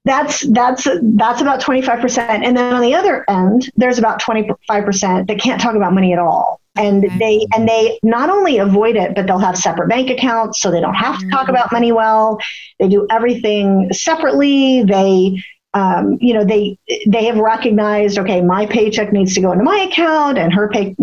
[0.04, 5.40] that's that's that's about 25%, and then on the other end, there's about 25% that
[5.40, 9.26] can't talk about money at all, and they and they not only avoid it, but
[9.26, 11.50] they'll have separate bank accounts, so they don't have to talk mm.
[11.50, 12.38] about money well.
[12.78, 14.82] They do everything separately.
[14.84, 15.42] They
[15.74, 19.78] um, you know they they have recognized okay my paycheck needs to go into my
[19.90, 20.98] account and her paycheck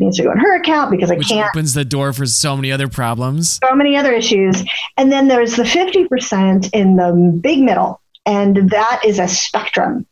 [0.00, 2.56] needs to go in her account because i Which can't opens the door for so
[2.56, 3.60] many other problems.
[3.64, 4.64] so many other issues.
[4.96, 10.06] And then there's the 50% in the big middle, and that is a spectrum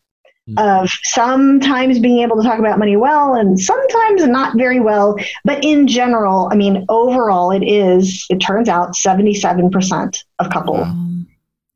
[0.57, 5.15] of sometimes being able to talk about money well and sometimes not very well.
[5.45, 11.27] But in general, I mean, overall, it is, it turns out 77% of couples Um,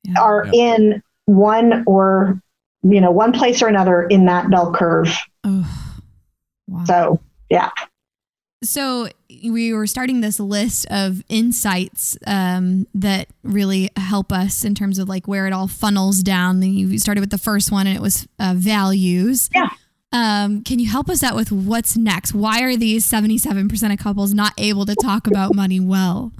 [0.05, 0.21] yeah.
[0.21, 0.75] are Yeah.
[0.77, 2.41] in one or,
[2.83, 5.17] you know, one place or another in that bell curve.
[5.45, 6.01] Oh,
[6.67, 6.85] wow.
[6.85, 7.71] So, yeah.
[8.65, 9.09] So
[9.45, 15.09] we were starting this list of insights um, that really help us in terms of
[15.09, 16.63] like where it all funnels down.
[16.63, 19.51] You started with the first one, and it was uh, values.
[19.53, 19.69] Yeah.
[20.13, 22.35] Um, can you help us out with what's next?
[22.35, 26.33] Why are these seventy-seven percent of couples not able to talk about money well?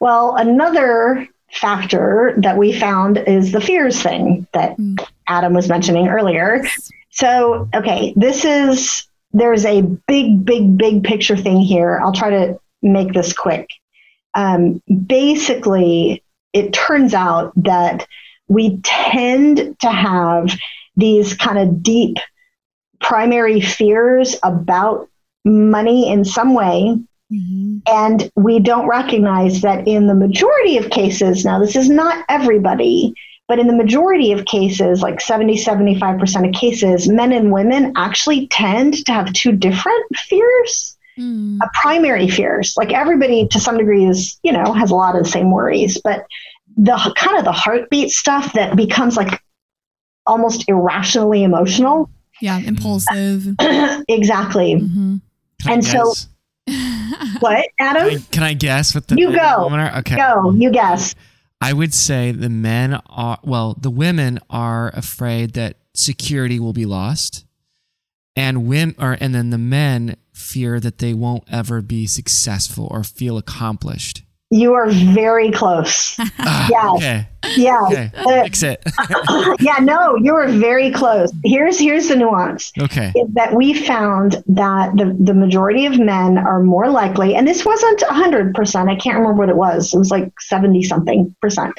[0.00, 5.04] Well, another factor that we found is the fears thing that Mm.
[5.28, 6.62] Adam was mentioning earlier.
[7.10, 12.00] So, okay, this is there's a big, big, big picture thing here.
[12.02, 13.68] I'll try to make this quick.
[14.34, 18.06] Um, basically, it turns out that
[18.48, 20.56] we tend to have
[20.96, 22.16] these kind of deep
[23.00, 25.08] primary fears about
[25.44, 26.98] money in some way
[27.32, 27.82] Mhm.
[27.88, 33.14] and we don't recognize that in the majority of cases, now this is not everybody,
[33.48, 38.46] but in the majority of cases, like 70, 75% of cases, men and women actually
[38.48, 40.96] tend to have two different fears.
[41.18, 41.58] Mm.
[41.62, 45.24] Uh, primary fears, like everybody to some degree is, you know, has a lot of
[45.24, 46.26] the same worries, but
[46.76, 49.40] the kind of the heartbeat stuff that becomes like
[50.26, 52.10] almost irrationally emotional.
[52.40, 53.46] Yeah, impulsive.
[54.08, 54.74] exactly.
[54.74, 55.20] Mhm.
[55.62, 56.28] Can I And so- guess?
[57.40, 58.08] What, Adam?
[58.08, 59.68] Can I, can I guess what the You go.
[59.68, 59.98] are?
[59.98, 60.16] Okay.
[60.16, 61.14] Go, you guess.
[61.60, 66.86] I would say the men are well, the women are afraid that security will be
[66.86, 67.44] lost.
[68.34, 73.02] And women or and then the men fear that they won't ever be successful or
[73.02, 74.22] feel accomplished.
[74.56, 76.16] You are very close.
[76.38, 76.96] Ah, Yes.
[76.96, 77.28] Okay.
[77.56, 77.80] Yeah.
[77.86, 78.10] Okay.
[78.16, 78.82] Uh, Fix it.
[79.60, 81.30] yeah, no, you were very close.
[81.44, 82.72] Here's here's the nuance.
[82.80, 83.12] okay.
[83.16, 87.64] Is that we found that the, the majority of men are more likely, and this
[87.64, 89.92] wasn't 100%, I can't remember what it was.
[89.94, 91.74] It was like 70 something percent.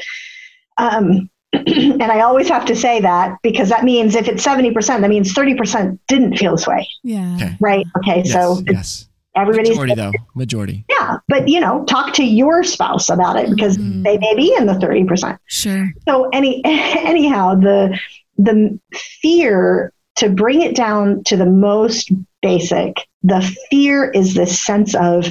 [0.78, 5.10] Um, and I always have to say that because that means if it's 70%, that
[5.10, 7.36] means 30% didn't feel this way, Yeah.
[7.36, 7.58] Okay.
[7.60, 7.86] right?
[8.00, 8.32] Okay, Yes.
[8.34, 9.07] so yes.
[9.38, 9.69] Everybody's.
[9.69, 10.12] Majority though.
[10.36, 10.86] Majority.
[10.89, 14.04] Yeah, but you know, talk to your spouse about it because Mhm.
[14.04, 15.38] they may be in the 30%.
[15.47, 15.89] Sure.
[16.07, 17.97] so any anyhow the
[18.38, 18.80] the
[19.22, 25.28] fear to bring it down to the most basic the fear is this sense of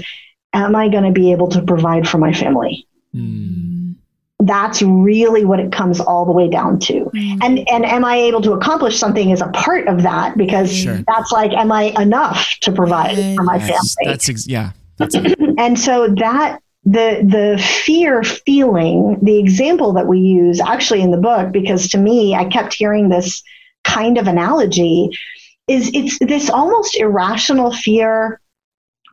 [0.53, 2.87] am i going to be able to provide for my family.
[3.15, 3.76] Mm.
[4.41, 7.07] That's really what it comes all the way down to.
[7.15, 7.39] Mm.
[7.43, 10.37] And and am I able to accomplish something as a part of that?
[10.37, 11.01] Because Sure.
[11.07, 14.11] that's like, am I enough to provide for my That's, family?
[14.11, 14.73] that's ex- yeah.
[14.99, 15.39] That's it.
[15.59, 21.17] and so that the the fear feeling the example that we use actually in the
[21.17, 23.43] book because to me i kept hearing this
[23.83, 25.11] kind of analogy
[25.67, 28.41] is it's this almost irrational fear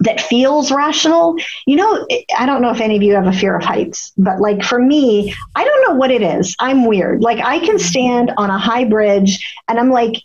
[0.03, 1.35] that feels rational.
[1.65, 4.39] You know i don't know if any of you have a fear of heights but
[4.39, 6.55] like for me i don't know what it is.
[6.59, 7.21] I'm weird.
[7.21, 9.31] Like i can stand on a high bridge
[9.67, 10.15] and i'm like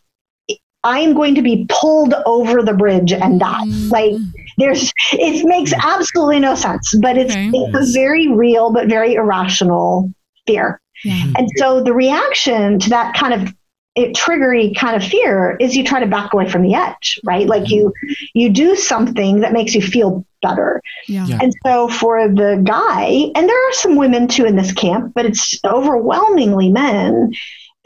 [0.84, 3.64] i'm going to be pulled over the bridge and die.
[3.66, 3.90] Mm.
[3.90, 4.14] Like
[4.58, 7.50] there's it makes absolutely no sense but it's Okay.
[7.52, 10.12] it's a very real but very irrational
[10.46, 10.80] fear.
[11.04, 11.32] Yeah.
[11.36, 13.54] and so the reaction to that kind of
[14.02, 17.46] it triggery kind of fear is you try to back away from the edge right?
[17.54, 17.92] Like you
[18.32, 20.80] you do something that makes you feel better.
[21.08, 21.26] Yeah.
[21.26, 21.38] Yeah.
[21.42, 25.26] and so for the guy and there are some women too in this camp but
[25.26, 27.32] it's overwhelmingly men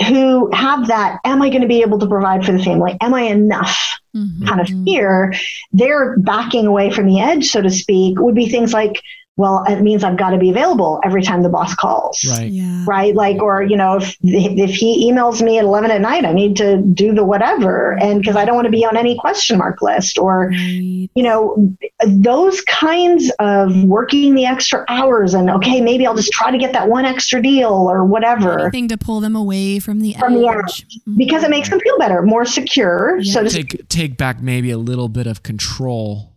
[0.09, 2.97] who have that am i going to be able to provide for the family?
[3.01, 3.79] Am i enough?
[4.15, 4.47] Mhm.
[4.47, 5.33] kind of fear,
[5.73, 9.01] they're backing away from the edge, so to speak, would be things like,
[9.39, 12.23] well, it means I've got to be available every time the boss calls.
[12.39, 12.51] Right.
[12.53, 12.85] Yeah.
[12.87, 13.15] Right.
[13.15, 16.55] Like, or, you know, if, if he emails me at 11 at night, I need
[16.59, 17.99] to do the whatever.
[17.99, 21.09] And because I don't want to be on any question mark list or, Right.
[21.15, 21.75] you know,
[22.07, 26.75] those kinds of working the extra hours and, okay, maybe I'll just try to get
[26.75, 30.47] that one extra deal or whatever Anything to pull them away from the From the
[30.47, 30.87] edge.
[31.17, 33.19] Because it makes them feel better, more secure.
[33.21, 33.33] Yeah.
[33.33, 33.49] So to.
[33.51, 36.35] Take take back maybe a little bit of control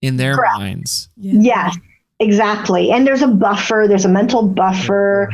[0.00, 0.58] in their Correct.
[0.58, 1.08] minds.
[1.16, 1.32] Yeah.
[1.40, 1.76] Yes,
[2.22, 2.90] exactly.
[2.90, 5.30] And there's a buffer, there's a mental buffer.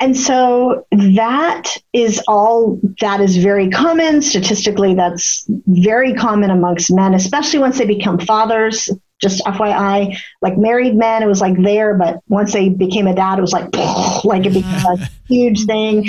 [0.00, 4.20] And so that is all that is very common.
[4.20, 8.90] Statistically, that's very common amongst men, especially once they become fathers.
[9.20, 13.38] Just FYI, like married men, it was like there, but once they became a dad,
[13.38, 13.68] it was like,
[14.24, 16.04] like it became a huge thing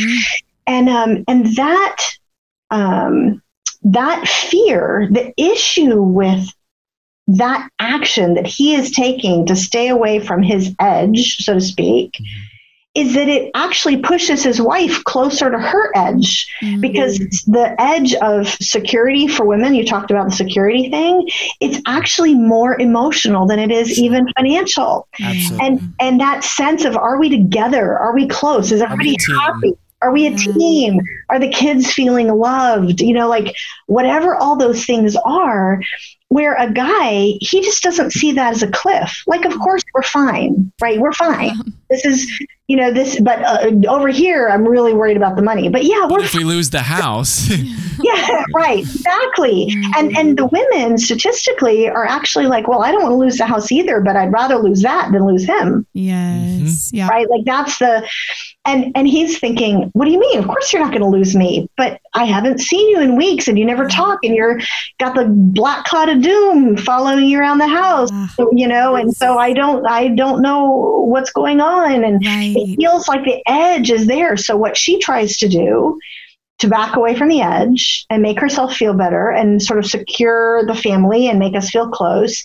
[0.67, 1.97] and um and that
[2.71, 3.41] um
[3.83, 6.47] that fear the issue with
[7.37, 12.17] that action that he is taking to stay away from his edge so to speak
[12.95, 16.47] is that it actually pushes his wife closer to her edge.
[16.61, 16.79] Mhm.
[16.79, 17.17] because
[17.47, 21.27] the edge of security for women you talked about the security thing
[21.59, 25.07] it's actually more emotional than it is even financial.
[25.19, 25.67] Absolutely.
[25.67, 27.97] and and that sense of are we together?
[27.97, 28.71] Are we close?
[28.71, 29.73] Is everybody happy?
[30.03, 30.99] Are we a team?
[31.29, 33.01] Are the kids feeling loved?
[33.01, 33.55] You know like
[33.87, 35.81] whatever all those things are
[36.33, 39.23] where a guy he just doesn't see that as a cliff.
[39.27, 40.99] Like of course we're fine right?
[40.99, 41.51] We're fine.
[41.89, 45.67] This is you know this but uh, over here i'm really worried about the money
[45.69, 47.49] but yeah we're if we lose the house,
[48.01, 53.11] yeah right exactly and and the women statistically are actually like well i don't want
[53.11, 56.89] to lose the house either but i'd rather lose that than lose him Yes.
[56.93, 57.07] Yeah.
[57.09, 58.07] right like that's the
[58.65, 61.35] and and he's thinking what do you mean of course you're not going to lose
[61.35, 64.59] me but i haven't seen you in weeks and you never talk and you're
[64.99, 68.33] got the black cloud of doom following you around the house Ah.
[68.53, 72.52] you know and so i don't i don't know what's going on and Right.
[72.55, 74.37] It feels like the edge is there.
[74.37, 75.99] So what she tries to do
[76.59, 80.65] to back away from the edge and make herself feel better and sort of secure
[80.65, 82.43] the family and make us feel close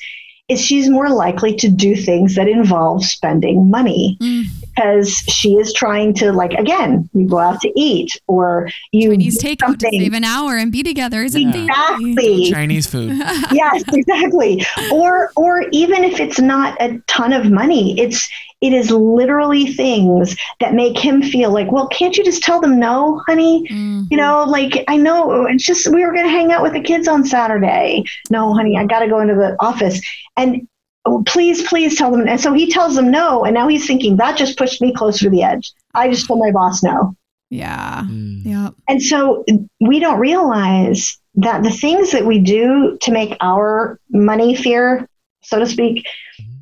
[0.49, 4.17] is she's more likely to do things that involve spending money.
[4.21, 4.47] Mm.
[4.79, 9.39] Because she is trying to like again you go out to eat or you Chinese
[9.39, 11.65] do takeout to something save an hour and be together is a thing.
[11.69, 13.13] exactly Chinese food.
[13.53, 18.29] yes exactly or or even if it's not a ton of money it's
[18.61, 22.79] it is literally things that make him feel like well can't you just tell them
[22.79, 24.07] no honey Mm.
[24.11, 26.81] you know like i know it's just we were going to hang out with the
[26.81, 30.01] kids on saturday no honey i got to go into the office
[30.37, 30.67] and
[31.09, 34.17] oh, please please tell them and so he tells them no and now he's thinking
[34.17, 37.15] that just pushed me closer to the edge i just told my boss no
[37.51, 38.03] Yeah.
[38.05, 38.45] Mm.
[38.45, 38.71] Yeah.
[38.89, 39.45] and so
[39.81, 45.09] we don't realize that the things that we do to make our money fear,
[45.43, 46.05] so to speak,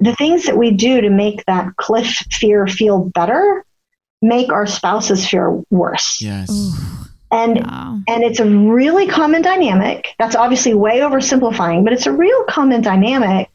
[0.01, 3.65] the things that we do to make that cliff fear feel better
[4.23, 6.19] make our spouse's fear worse.
[6.21, 6.51] Yes.
[6.51, 6.73] Ooh.
[7.33, 8.01] And Wow.
[8.07, 10.09] and it's a really common dynamic.
[10.19, 13.49] That's obviously way oversimplifying, but it's a real common dynamic.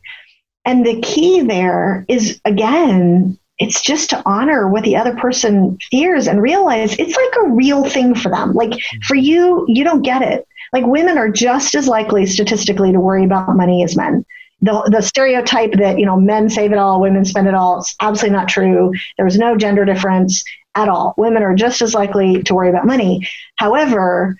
[0.65, 6.27] And the key there is again, it's just to honor what the other person fears
[6.27, 8.53] and realize it's like a real thing for them.
[8.53, 8.99] Like mm-hmm.
[9.07, 10.47] for you, you don't get it.
[10.73, 14.25] Like women are just as likely statistically to worry about money as men.
[14.61, 17.95] The, the stereotype that you know men save it all, women spend it all, it's
[17.99, 18.93] absolutely not true.
[19.17, 20.43] There's no gender difference
[20.75, 21.15] at all.
[21.17, 23.27] Women are just as likely to worry about money.
[23.55, 24.37] However,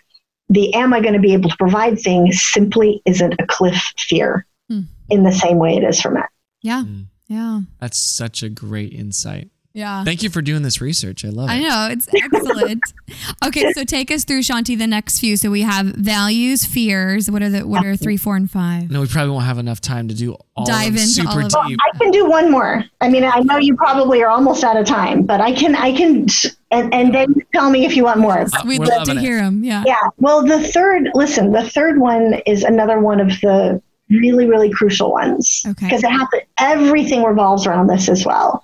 [0.49, 4.45] the am I going to be able to provide thing simply isn't a cliff fear
[4.71, 4.81] Hmm.
[5.09, 6.23] in the same way it is for men.
[6.61, 6.83] Yeah.
[6.83, 7.07] Mm.
[7.27, 7.61] Yeah.
[7.79, 9.49] That's such a great insight.
[9.73, 10.03] Yeah.
[10.03, 11.23] Thank you for doing this research.
[11.23, 11.53] I love it.
[11.53, 12.81] I know it's excellent.
[13.45, 15.37] okay, so take us through Shaunti the next few.
[15.37, 17.31] So we have values, fears.
[17.31, 18.91] What are the what are three, four, and five?
[18.91, 21.29] No, we probably won't have enough time to do all Dive of them into super
[21.29, 21.79] all of deep.
[21.81, 22.83] I can do one more.
[22.99, 25.95] I mean, I know you probably are almost out of time, but I can, I
[25.95, 26.27] can,
[26.69, 28.39] and, and then tell me if you want more.
[28.39, 29.19] Uh, We'd we're love to it.
[29.19, 29.63] hear them.
[29.63, 29.83] Yeah.
[29.85, 29.95] Yeah.
[30.17, 33.81] Well, the third, listen, the third one is another one of the
[34.11, 35.63] really, really crucial ones.
[35.67, 35.87] Okay.
[35.87, 38.61] Because it happens, everything revolves around this as well.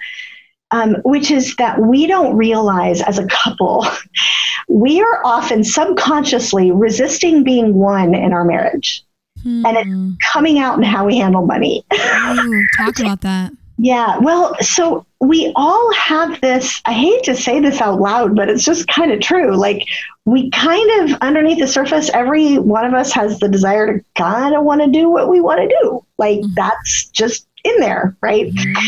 [0.72, 3.88] Um, which is that we don't realize as a couple,
[4.68, 9.04] we are often subconsciously resisting being one in our marriage
[9.43, 9.66] Hmm.
[9.66, 11.86] and it's coming out in how we handle money.
[11.93, 13.54] Ooh, talk about that.
[13.80, 16.82] Yeah, well, so we all have this.
[16.86, 19.56] I hate to say this out loud, but it's just kind of true.
[19.56, 19.84] Like,
[20.26, 24.56] we kind of, underneath the surface, every one of us has the desire to kind
[24.56, 26.04] of want to do what we want to do.
[26.18, 26.54] Like, mm-hmm.
[26.56, 28.48] that's just in there, right?
[28.48, 28.88] Mm-hmm.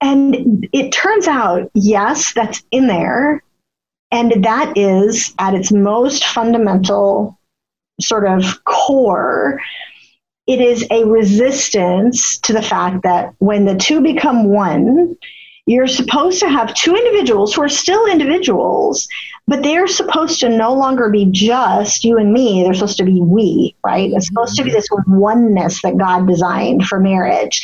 [0.00, 3.42] And it turns out, yes, that's in there.
[4.10, 7.38] And that is at its most fundamental
[8.00, 9.60] sort of core
[10.52, 15.16] it is a resistance to the fact that when the two become one,
[15.64, 19.08] you're supposed to have two individuals who are still individuals,
[19.46, 22.62] but they are supposed to no longer be just you and me.
[22.62, 24.10] They're supposed to be we, right?
[24.12, 27.62] It's supposed to be this oneness that God designed for marriage.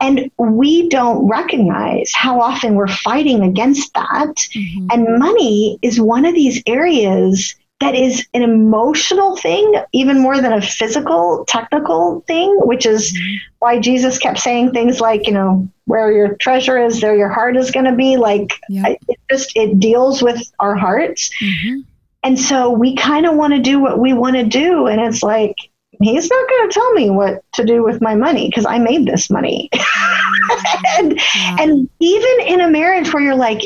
[0.00, 4.34] And we don't recognize how often we're fighting against that.
[4.54, 4.86] Mhm.
[4.92, 10.52] And money is one of these areas that is an emotional thing, even more than
[10.52, 13.18] a physical, technical thing, which is
[13.58, 17.56] why Jesus kept saying things like, you know, where your treasure is, there your heart
[17.56, 18.16] is going to be.
[18.18, 18.94] Like, Yeah.
[19.08, 21.30] It just, it deals with our hearts.
[21.42, 21.84] Mhm.
[22.22, 24.86] And so we kind of want to do what we want to do.
[24.86, 25.54] And it's like,
[26.02, 29.06] he's not going to tell me what to do with my money because I made
[29.06, 29.70] this money.
[30.98, 31.56] and, Yeah.
[31.60, 33.62] and even in a marriage where you're like,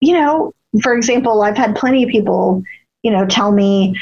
[0.00, 0.52] you know,
[0.82, 2.62] for example, I've had plenty of people,
[3.02, 3.98] you know, tell me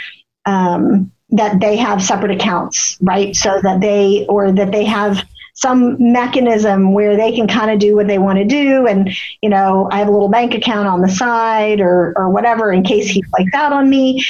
[0.47, 3.35] um, that they have separate accounts, right?
[3.35, 5.25] So that they, or that they have
[5.55, 8.87] some mechanism where they can kind of do what they want to do.
[8.87, 12.73] And, you know, I have a little bank account on the side or, or whatever
[12.73, 14.25] in case he flakes out on me.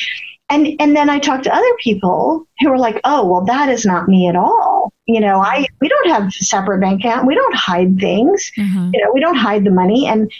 [0.50, 3.86] And, and then I talk to other people who are like, oh, well, that is
[3.86, 4.92] not me at all.
[5.06, 7.26] You know, I, we don't have separate bank account.
[7.26, 8.90] We don't hide things Uh-huh.
[8.92, 10.06] you know, we don't hide the money.
[10.06, 10.30] And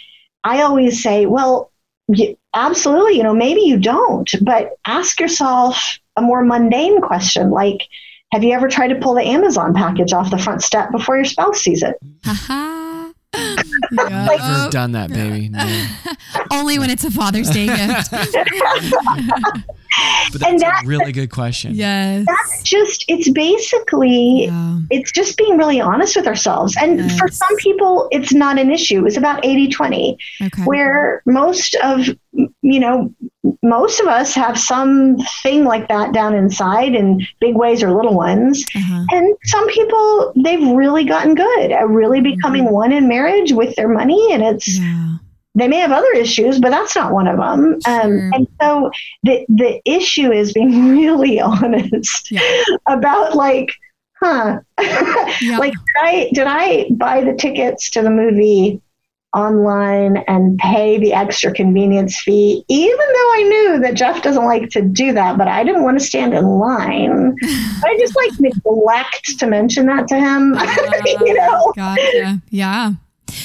[0.43, 1.71] I always say, well,
[2.55, 7.81] absolutely, you know, maybe you don't, but ask yourself a more mundane question like,
[8.31, 11.25] have you ever tried to pull the Amazon package off the front step before your
[11.25, 11.95] spouse sees it?
[12.25, 13.11] Ha-ha.
[13.91, 14.69] Never Yeah.
[14.71, 15.49] done that, baby.
[15.49, 15.85] No.
[16.51, 18.13] Only when it's a Father's Day gift.
[20.31, 21.73] But And that's that- a really good question.
[21.75, 22.25] yes.
[22.27, 24.79] That's just, it's basically, Yeah.
[24.89, 26.75] it's just being really honest with ourselves.
[26.79, 29.05] And for some people, it's not an issue.
[29.05, 30.17] It's about 80 20.
[30.43, 30.63] Okay.
[30.63, 32.07] where most of
[32.61, 33.13] you know
[33.63, 38.65] most of us have something like that down inside in big ways or little ones
[38.75, 39.05] Uh-huh.
[39.11, 43.87] and some people they've really gotten good at really becoming one in marriage with their
[43.87, 45.15] money and it's Yeah.
[45.55, 48.91] They may have other issues but that's not one of them um, and so
[49.23, 52.41] the the issue is being really honest Yeah.
[52.87, 53.71] about like
[54.21, 54.59] huh
[55.41, 55.57] Yeah.
[55.57, 58.81] like did I did I buy the tickets to the movie
[59.33, 64.69] online and pay the extra convenience fee, even though I knew that Jeff doesn't like
[64.69, 67.35] to do that, but I didn't want to stand in line.
[67.43, 70.55] I just like neglect to mention that to him.
[71.25, 71.73] you know?
[71.75, 72.41] Gotcha.
[72.49, 72.93] Yeah.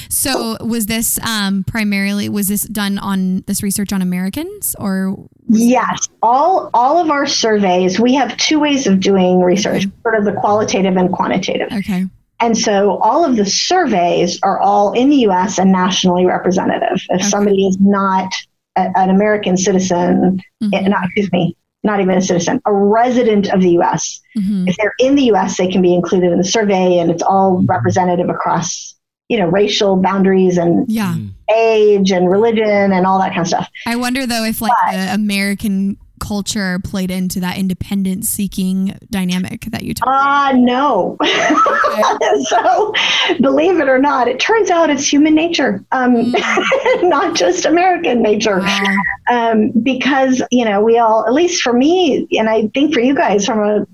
[0.09, 5.16] So was this um, primarily was this done on this research on Americans or
[5.49, 10.24] Yes, all all of our surveys, we have two ways of doing research, sort of
[10.24, 11.68] the qualitative and quantitative.
[11.72, 12.07] okay?
[12.43, 16.99] And so all of the surveys are all in the US and nationally representative.
[17.11, 17.28] If Okay.
[17.28, 18.32] somebody is not
[18.76, 20.70] a, an American citizen, Mhm.
[20.72, 24.68] eh, not, excuse me, not even a citizen, a resident of the US, Mhm.
[24.68, 27.62] if they're in the US, they can be included in the survey and it's all
[27.66, 28.95] representative across,
[29.30, 31.14] you know, racial boundaries and Yeah.
[31.14, 31.30] Mm.
[31.54, 33.68] age and religion and all that kind of stuff.
[33.86, 39.84] I wonder though if like the American culture played into that independence seeking dynamic that
[39.84, 40.10] you talked.
[40.10, 41.16] Uh, no.
[42.42, 42.92] so,
[43.40, 46.32] believe it or not, it turns out it's human nature, um,
[47.02, 48.58] not just American nature.
[48.58, 48.96] Wow.
[49.30, 53.14] Um, because, you know, we all, at least for me, and I think for you
[53.14, 53.86] guys from a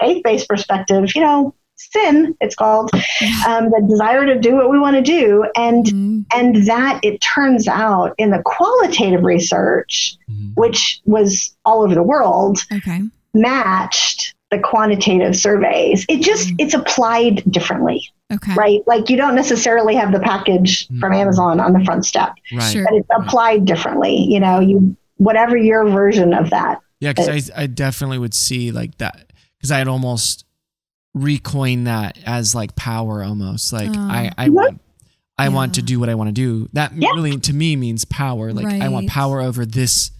[0.00, 1.54] faith based perspective, you know,
[1.92, 2.90] sin, it's called,
[3.46, 5.44] um, the desire to do what we want to do.
[5.56, 6.24] And Mhm.
[6.34, 10.52] and that it turns out in the qualitative research, Mhm.
[10.56, 13.00] which was all over the world, Okay.
[13.34, 16.04] matched the quantitative surveys.
[16.08, 16.54] It just Mm.
[16.58, 18.02] it's applied differently,
[18.32, 18.52] Okay.
[18.54, 18.80] right?
[18.86, 21.16] Like you don't necessarily have the package from Mhm.
[21.20, 22.62] Amazon on the front step, Right.
[22.72, 22.84] Sure.
[22.84, 24.16] but it's applied differently.
[24.16, 26.80] You know, you whatever your version of that.
[27.00, 30.44] Yeah, because I, I definitely would see like that because i had almost
[31.16, 33.72] recoin that as like power almost.
[33.72, 33.98] Like Oh.
[34.00, 34.80] I, I want
[35.38, 36.68] I want to do what I want to do.
[36.74, 37.10] That Yeah.
[37.14, 38.52] really to me means power.
[38.52, 40.10] Like I want power over this,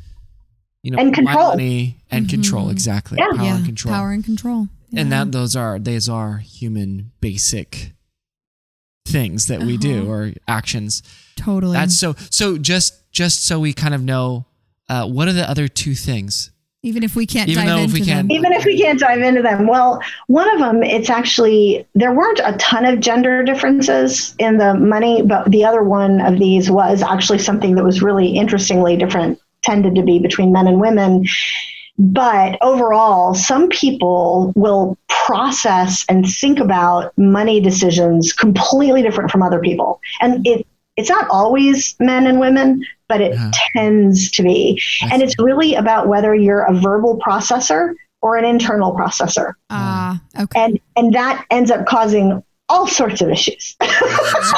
[0.82, 1.50] you know, And control.
[1.50, 2.68] money and control.
[2.68, 2.72] Mhm.
[2.72, 3.18] Exactly.
[3.20, 3.36] Yeah.
[3.36, 3.56] Power yeah.
[3.56, 3.94] and control.
[3.94, 4.68] Power and control.
[4.94, 7.92] And that those are those are human basic
[9.06, 10.10] things that we do Uh-huh.
[10.10, 11.02] or actions.
[11.36, 11.74] totally.
[11.74, 14.46] That's so so just just so we kind of know
[14.88, 16.50] uh, what are the other two things?
[16.82, 18.06] Even if we can't Even dive if into we them.
[18.28, 22.12] can't- Even if we can't dive into them, well, one of them, it's actually, there
[22.12, 26.70] weren't a ton of gender differences in the money, but the other one of these
[26.70, 31.26] was actually something that was really interestingly different, tended to be between men and women.
[31.98, 39.60] But overall, some people will process and think about money decisions completely different from other
[39.60, 40.00] people.
[40.22, 40.66] And it,
[41.00, 43.50] it's not always men and women, but it Yeah.
[43.74, 44.80] tends to be.
[45.02, 49.54] I And it's really about whether you're a verbal processor or an internal processor.
[49.70, 50.60] Ah, okay.
[50.60, 53.76] And and that ends up causing all sorts of issues.
[53.82, 53.86] so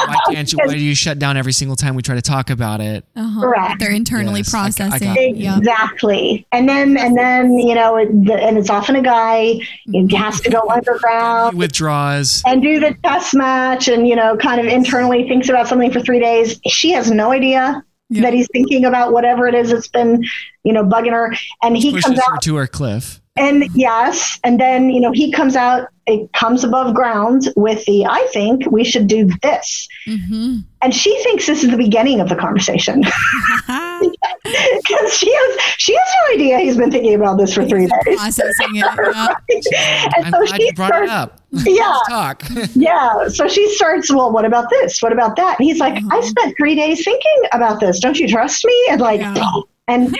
[0.07, 0.59] why can't you?
[0.63, 3.03] Why do you shut down every single time we try to talk about it?
[3.15, 3.41] Uh-huh.
[3.41, 3.79] Correct.
[3.79, 5.35] They're internally Yes, I I processing.
[5.35, 5.57] yeah.
[5.57, 6.47] exactly.
[6.51, 10.49] And then and then, you know, the, and it's often a guy, he has to
[10.49, 12.41] go He underground withdraws.
[12.45, 15.99] and do the test match and, you know, kind of internally thinks about something for
[15.99, 16.59] three days.
[16.67, 18.21] She has no idea Yeah.
[18.21, 20.23] that he's thinking about whatever it is that's been,
[20.63, 21.33] you know, bugging her.
[21.63, 23.19] And he pushes comes her to her cliff.
[23.35, 28.05] And yes, and then you know he comes out, it comes above ground with the
[28.05, 29.87] I think we should do this.
[30.07, 30.57] Mm-hmm.
[30.83, 33.01] And she thinks this is the beginning of the conversation
[33.71, 38.17] because she has she has no idea he's been thinking about this for three days.
[38.17, 38.85] processing it.
[39.71, 40.09] Yeah.
[40.15, 41.39] and I'm so glad she you brought it starts, up.
[41.65, 42.43] yeah, Let's talk.
[42.75, 43.27] yeah.
[43.29, 44.13] So she starts.
[44.13, 45.01] Well, what about this?
[45.01, 45.59] What about that?
[45.59, 46.21] And he's like, I Uh-huh.
[46.21, 47.99] spent three days thinking about this.
[47.99, 48.87] Don't you trust me?
[48.91, 49.43] And like, Yeah.
[49.87, 50.15] and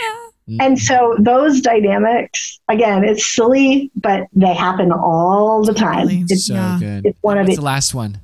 [0.60, 6.08] and so those dynamics again, it's silly, but they happen all the time.
[6.10, 6.78] It's, so Yeah.
[6.80, 7.06] good.
[7.06, 8.20] it's one of the the last one?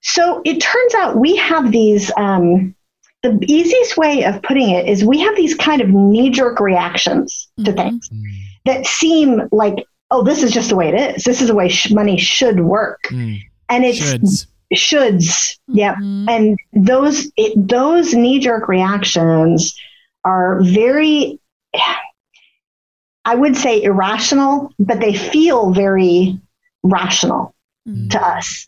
[0.00, 2.10] So it turns out we have these.
[2.16, 2.74] Um,
[3.22, 7.48] the easiest way of putting it is we have these kind of knee jerk reactions
[7.64, 7.76] to Mhm.
[7.76, 8.10] things
[8.64, 11.22] that seem like, oh, this is just the way it is.
[11.22, 13.38] This is the way sh- money should work, Mm.
[13.68, 14.46] and it's Shoulds.
[14.74, 15.56] shoulds.
[15.68, 16.26] Yeah, Mhm.
[16.28, 19.72] and those it, those knee jerk reactions
[20.24, 21.38] are very.
[23.24, 26.40] I would say irrational, but they feel very
[26.82, 27.54] rational
[27.88, 28.10] Mhm.
[28.10, 28.66] to us.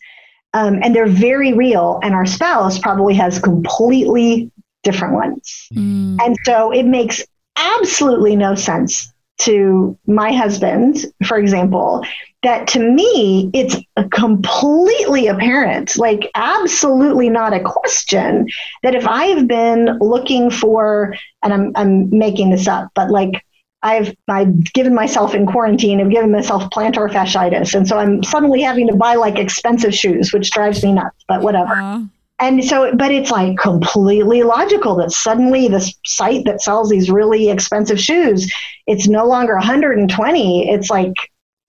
[0.53, 4.51] Um, and they're very real, and our spouse probably has completely
[4.83, 5.67] different ones.
[5.73, 6.17] Mm.
[6.23, 7.21] And so it makes
[7.57, 12.05] absolutely no sense to my husband, for example,
[12.43, 13.75] that to me it's
[14.11, 18.47] completely apparent, like absolutely not a question,
[18.83, 23.43] that if I've been looking for, and I'm, I'm making this up, but like
[23.85, 28.61] I've I've given myself in quarantine, I've given myself plantar fasciitis, and so I'm suddenly
[28.61, 31.23] having to buy like expensive shoes, which drives me nuts.
[31.27, 31.73] But whatever.
[31.73, 32.01] Uh,
[32.39, 37.49] And so, but it's like completely logical that suddenly this site that sells these really
[37.49, 38.51] expensive shoes,
[38.87, 40.69] it's no longer 120.
[40.69, 41.13] It's like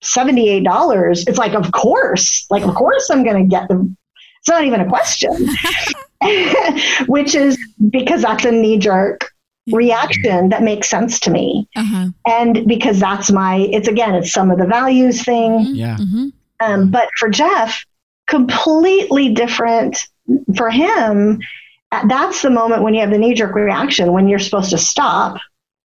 [0.03, 1.25] $78.
[1.29, 3.97] It's like, of course, like, of course I'm going to get them.
[4.41, 5.49] It's not even a question,
[7.07, 7.59] which is
[7.91, 9.31] because that's a knee jerk
[9.73, 11.69] reaction that makes sense to me.
[11.77, 12.09] uh-huh.
[12.27, 15.67] And because that's my, it's again, it's some of the values thing.
[15.75, 15.97] Yeah.
[15.97, 16.29] hmm
[16.61, 17.85] Um, but for Jeff,
[18.27, 20.09] completely different
[20.57, 21.41] for him.
[21.93, 24.79] uh, That's the moment when you have the knee jerk reaction when you're supposed to
[24.79, 25.37] stop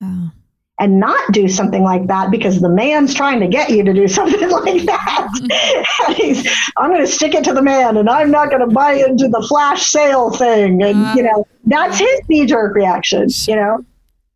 [0.03, 0.31] Oh.
[0.79, 4.07] and not do something like that because the man's trying to get you to do
[4.19, 6.15] something like that.
[6.17, 8.93] He's, I'm going to stick it to the man and I'm not going to buy
[8.93, 10.83] into the flash sale thing.
[10.83, 13.85] And, you know, that's his knee jerk reaction, you know?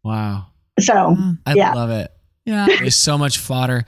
[0.02, 0.46] Wow.
[0.78, 1.74] So, I Yeah.
[1.74, 2.10] love it.
[2.46, 2.66] Yeah.
[2.66, 3.84] There's so much fodder.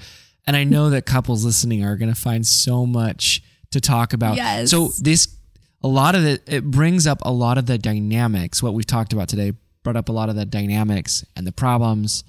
[0.46, 4.36] And I know that couples listening are going to find so much to talk about.
[4.36, 4.70] Yes.
[4.70, 5.26] So this,
[5.82, 8.62] a lot of it, it brings up a lot of the dynamics.
[8.62, 9.52] What we've talked about today
[9.82, 12.24] brought up a lot of the dynamics and the problems.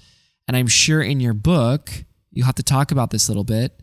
[0.47, 1.91] And I'm sure in your book,
[2.31, 3.79] you'll have to talk about this a little bit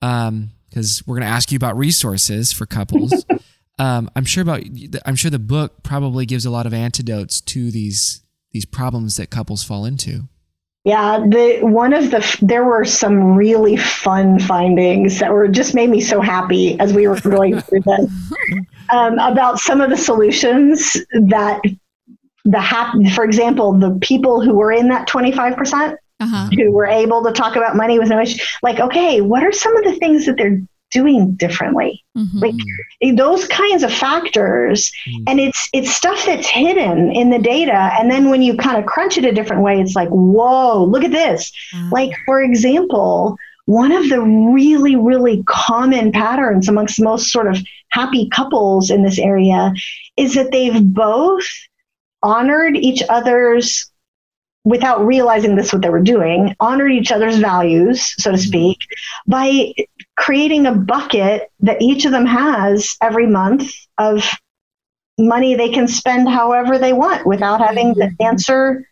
[0.00, 3.24] because we're going to ask you about resources for couples.
[3.78, 4.62] um, I'm sure about,
[5.06, 9.30] I'm sure the book probably gives a lot of antidotes to these, these problems that
[9.30, 10.28] couples fall into.
[10.84, 15.90] Yeah, the one of the there were some really fun findings that were just made
[15.90, 18.32] me so happy as we were going through this
[18.92, 21.60] um, about some of the solutions that
[22.44, 26.48] the hap- for example, the people who were in that twenty five percent Uh-huh.
[26.56, 28.42] who were able to talk about money with no issue.
[28.62, 30.60] Like, okay, what are some of the things that they're
[30.92, 32.04] doing differently?
[32.16, 32.40] Mhm.
[33.00, 35.24] Like those kinds of factors, Mm.
[35.26, 37.90] and it's it's stuff that's hidden in the data.
[37.98, 41.04] And then when you kind of crunch it a different way, it's like, whoa, look
[41.04, 41.50] at this.
[41.72, 41.88] Wow.
[41.92, 43.36] Like, for example,
[43.66, 47.58] one of the really, really common patterns amongst most sort of
[47.90, 49.72] happy couples in this area
[50.16, 51.46] is that they've both
[52.22, 53.88] honored each other's,
[54.64, 58.78] without realizing this what they were doing, honored each other's values, so to speak,
[59.26, 59.72] by
[60.16, 64.28] creating a bucket that each of them has every month of
[65.18, 68.22] money they can spend however they want without having to mm-hmm.
[68.22, 68.86] answer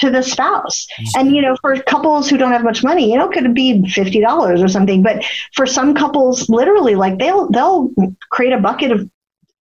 [0.00, 0.86] to the spouse.
[1.16, 3.86] And you know, for couples who don't have much money, you know, it could be
[3.88, 5.02] fifty dollars or something.
[5.02, 7.90] But for some couples, literally, like they'll they'll
[8.30, 9.08] create a bucket of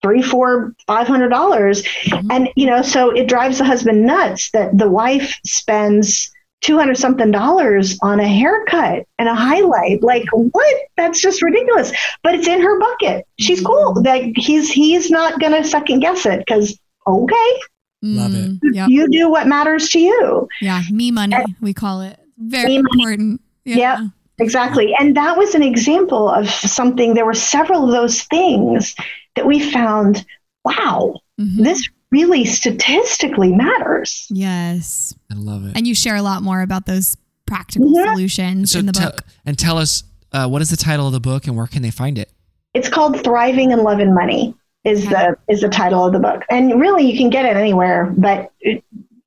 [0.01, 2.31] three, four, five hundred dollars, mm-hmm.
[2.31, 6.31] and you know, so it drives the husband nuts that the wife spends
[6.63, 10.01] two hundred something dollars on a haircut and a highlight.
[10.01, 10.75] Like what?
[10.97, 11.91] That's just ridiculous.
[12.23, 13.25] But it's in her bucket.
[13.39, 14.01] She's cool.
[14.01, 17.59] Like he's he's not gonna second guess it because okay,
[18.01, 18.51] Love it.
[18.51, 18.89] Mm, Yep.
[18.89, 20.47] you do what matters to you.
[20.61, 20.81] Yeah.
[20.91, 22.17] Me money, we call it.
[22.37, 23.39] Very important.
[23.65, 23.77] Yep.
[23.77, 24.07] Yeah.
[24.39, 24.93] Exactly.
[24.99, 27.13] And that was an example of something.
[27.13, 28.95] There were several of those things
[29.35, 30.25] that we found
[30.65, 31.63] wow, Mhm.
[31.63, 34.27] this really statistically matters.
[34.29, 35.13] Yes.
[35.33, 35.75] I love it.
[35.75, 38.13] And you share a lot more about those practical Yeah.
[38.13, 39.23] solutions So in the tell- book.
[39.45, 41.91] and tell us uh, what is the title of the book and where can they
[41.91, 42.31] find it?
[42.73, 45.13] It's called Thriving in Love and Money is Okay.
[45.13, 46.43] the is the title of the book.
[46.49, 48.83] And really you can get it anywhere, but it-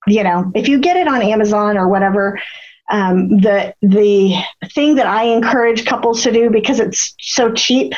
[0.08, 2.40] you know, if you get it on Amazon or whatever,
[2.90, 4.34] um, the the
[4.74, 7.92] thing that I encourage couples to do because it's so cheap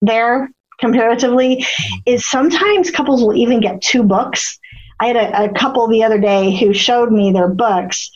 [0.00, 0.50] there
[0.80, 1.64] comparatively
[2.06, 4.58] is sometimes couples will even get two books.
[5.02, 8.08] I had a, a couple the other day who showed me their books.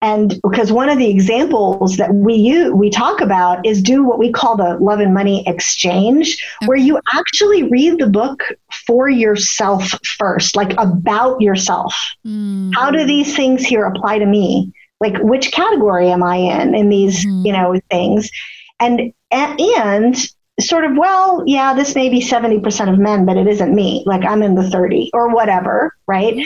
[0.00, 4.20] And because one of the examples that we use, we talk about is do what
[4.20, 8.44] we call the love and money exchange, where you actually read the book
[8.86, 11.92] for yourself first, like about yourself.
[12.24, 12.70] Mm.
[12.72, 14.72] How do these things here apply to me?
[15.00, 17.46] Like which category am I in in these, Mhm.
[17.46, 18.30] you know, things?
[18.78, 20.16] And and
[20.60, 24.02] sort of, well, yeah, this may be 70% of men, but it isn't me.
[24.06, 26.36] Like I'm in the 30 or whatever, right?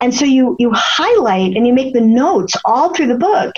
[0.00, 3.54] And so you you highlight and you make the notes all through the book.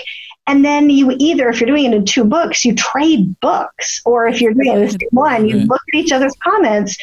[0.47, 4.25] And then you either, if you're doing it in two books, you trade books, or
[4.25, 6.97] if you're doing it in one, you look at each other's comments,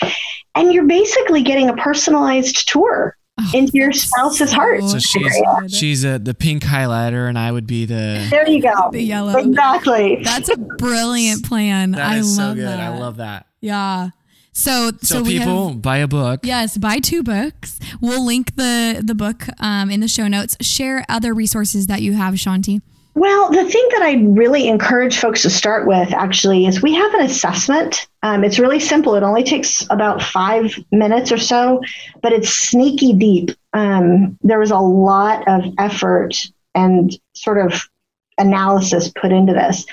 [0.57, 4.81] and you're basically getting a personalized tour Oh, into your spouse's heart.
[4.81, 5.35] So so she's
[5.69, 8.27] she's uh, the pink highlighter and I would be the.
[8.31, 8.91] There you go.
[8.91, 9.37] The yellow.
[9.37, 10.21] Exactly.
[10.25, 11.91] That's a brilliant plan.
[11.91, 12.67] That I is love so good.
[12.67, 12.81] that.
[12.81, 13.47] I love that.
[13.61, 14.11] Yeah.
[14.53, 16.41] So So, so, we people have buy a book.
[16.45, 17.79] Yes, buy two books.
[18.01, 20.57] We'll link the the book um, in the show notes.
[20.63, 22.81] Share other resources that you have, Shaunti.
[23.17, 27.15] Well, the thing that I really encourage folks to start with actually is we have
[27.15, 28.07] an assessment.
[28.23, 29.15] Um, it's really simple.
[29.15, 31.81] It only takes about five minutes or so,
[32.21, 33.53] but it's sneaky deep.
[33.73, 36.35] Um, there was a lot of effort
[36.75, 37.89] and sort of
[38.37, 39.87] analysis put into this.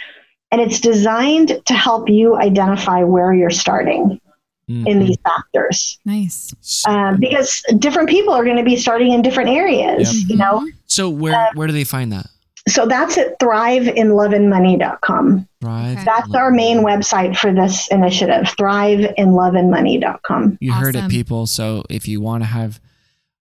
[0.52, 4.20] And it's designed to help you identify where you're starting
[4.68, 5.08] in Mhm.
[5.08, 5.98] these factors.
[6.06, 6.54] Nice.
[6.86, 10.30] Um, because different people are going to be starting in different areas, Yep.
[10.30, 10.68] you know?
[10.88, 12.28] So where where do they find that?
[12.68, 15.48] So that's at thriveinloveandmoney.com.
[15.60, 15.98] Thrive.
[15.98, 16.06] Okay.
[16.06, 20.58] That's our main website for this initiative, thriveinloveandmoney.com.
[20.62, 21.46] You heard it, people.
[21.48, 22.80] So if you want to have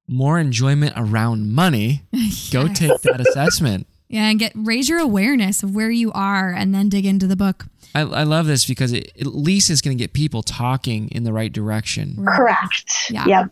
[0.09, 2.03] more enjoyment around money,
[2.51, 3.87] go take that assessment.
[4.09, 7.37] Yeah, and get raise your awareness of where you are, and then dig into the
[7.37, 7.64] book.
[7.95, 11.25] I, I love this because it at least it's going to get people talking in
[11.25, 12.23] the right direction.
[12.27, 13.07] Correct.
[13.09, 13.25] Yeah.
[13.27, 13.51] Yep.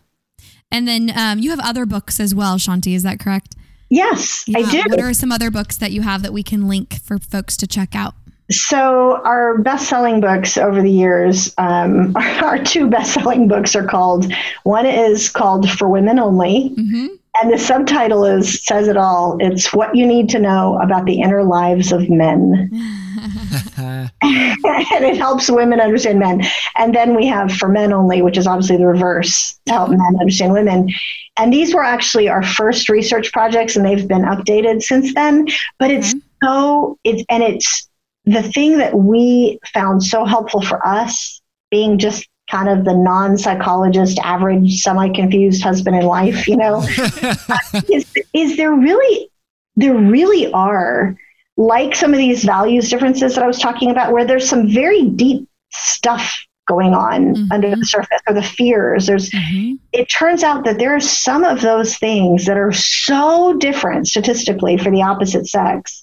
[0.71, 2.93] And then um, you have other books as well, Shaunti.
[2.95, 3.55] Is that correct?
[3.91, 4.83] Yes, I do.
[4.87, 7.67] What are some other books that you have that we can link for folks to
[7.67, 8.15] check out?
[8.49, 14.31] So our best-selling books over the years, um, our two best-selling books are called.
[14.63, 17.07] One is called For Women Only, hmm
[17.41, 19.37] and the subtitle is says it all.
[19.39, 22.69] It's what you need to know about the inner lives of men.
[24.21, 26.43] and it helps women understand men.
[26.77, 30.15] And then we have for men only, which is obviously the reverse to help men
[30.19, 30.89] understand women.
[31.37, 35.47] And these were actually our first research projects, and they've been updated since then.
[35.79, 36.21] But it's Okay.
[36.43, 37.87] so it's and it's
[38.25, 44.19] the thing that we found so helpful for us, being just kind of the non-psychologist,
[44.19, 46.81] average, semi-confused husband and wife, you know,
[47.91, 49.29] is is there really
[49.75, 51.15] there really are
[51.57, 55.03] like some of these values differences that I was talking about, where there's some very
[55.03, 56.37] deep stuff
[56.67, 57.47] going on Mhm.
[57.51, 59.07] under the surface, or the fears.
[59.07, 63.57] There's hmm it turns out that there are some of those things that are so
[63.57, 66.01] different statistically for the opposite sex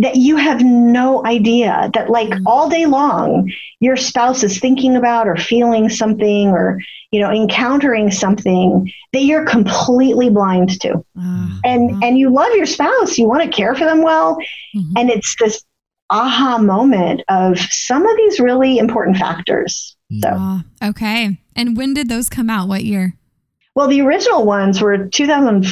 [0.00, 5.26] that you have no idea that like all day long your spouse is thinking about
[5.26, 6.80] or feeling something or
[7.10, 12.66] you know encountering something that you're completely blind to Ah, and and you love your
[12.66, 14.38] spouse you want to care for them well
[14.76, 14.92] Mhm.
[14.96, 15.64] and it's this
[16.10, 21.38] aha moment of some of these really important factors so ah, okay.
[21.54, 22.66] And when did those come out?
[22.68, 23.14] What year?
[23.74, 25.70] well the original ones were 2004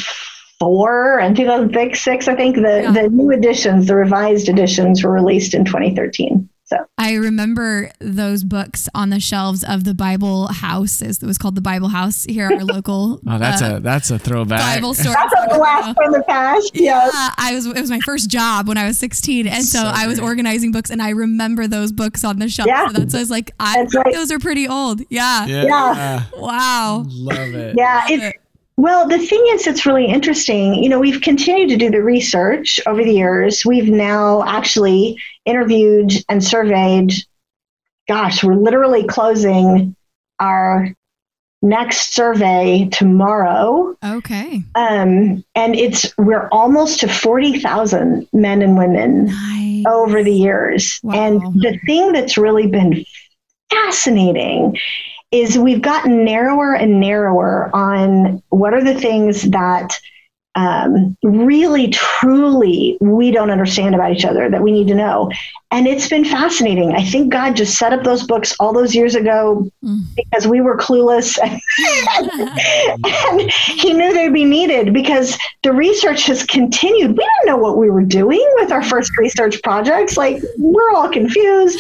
[0.61, 2.91] and 2006 six, i think the Yeah.
[2.93, 8.89] the new editions the revised editions were released in 2013 so I remember those books
[8.93, 11.01] on the shelves of the Bible House.
[11.01, 13.21] It was called the Bible House here at our local.
[13.25, 14.59] Oh, that's uh, a that's a throwback.
[14.75, 15.13] Bible store.
[15.15, 17.67] that's a blast from the past yes Yeah, I was.
[17.67, 20.27] It was my first job when I was 16, and so, So I was great.
[20.27, 22.67] organizing books, and I remember those books on the shelf.
[22.67, 22.89] Yeah.
[22.89, 24.13] So that's I was like, I That's right.
[24.13, 25.03] those are pretty old.
[25.09, 25.47] Yeah.
[25.47, 25.63] Yeah.
[25.67, 26.23] Yeah.
[26.37, 27.05] Wow.
[27.07, 27.77] Love it.
[27.79, 28.37] yeah it's
[28.77, 30.74] Well, the thing is, it's really interesting.
[30.83, 33.64] You know, we've continued to do the research over the years.
[33.64, 35.16] We've now actually
[35.47, 37.12] interviewed and surveyed,
[38.07, 39.97] gosh, we're literally closing
[40.39, 40.93] our
[41.62, 43.97] next survey tomorrow.
[44.05, 44.62] Okay.
[44.74, 49.85] Um, and it's, we're almost to 40,000 men and women Nice.
[49.89, 51.01] over the years.
[51.03, 51.14] Wow.
[51.14, 53.07] And the thing that's really been
[53.70, 54.77] fascinating
[55.41, 59.99] is we've gotten narrower and narrower on what are the things that
[60.57, 65.30] um, really, truly, we don't understand about each other that we need to know.
[65.70, 66.95] And it's been fascinating.
[66.95, 70.01] I think God just set up those books all those years ago Mm.
[70.16, 71.61] because we were clueless and
[73.51, 77.11] he knew they'd be needed because the research has continued.
[77.11, 80.16] We don't know what we were doing with our first research projects.
[80.16, 81.78] Like, we're all confused.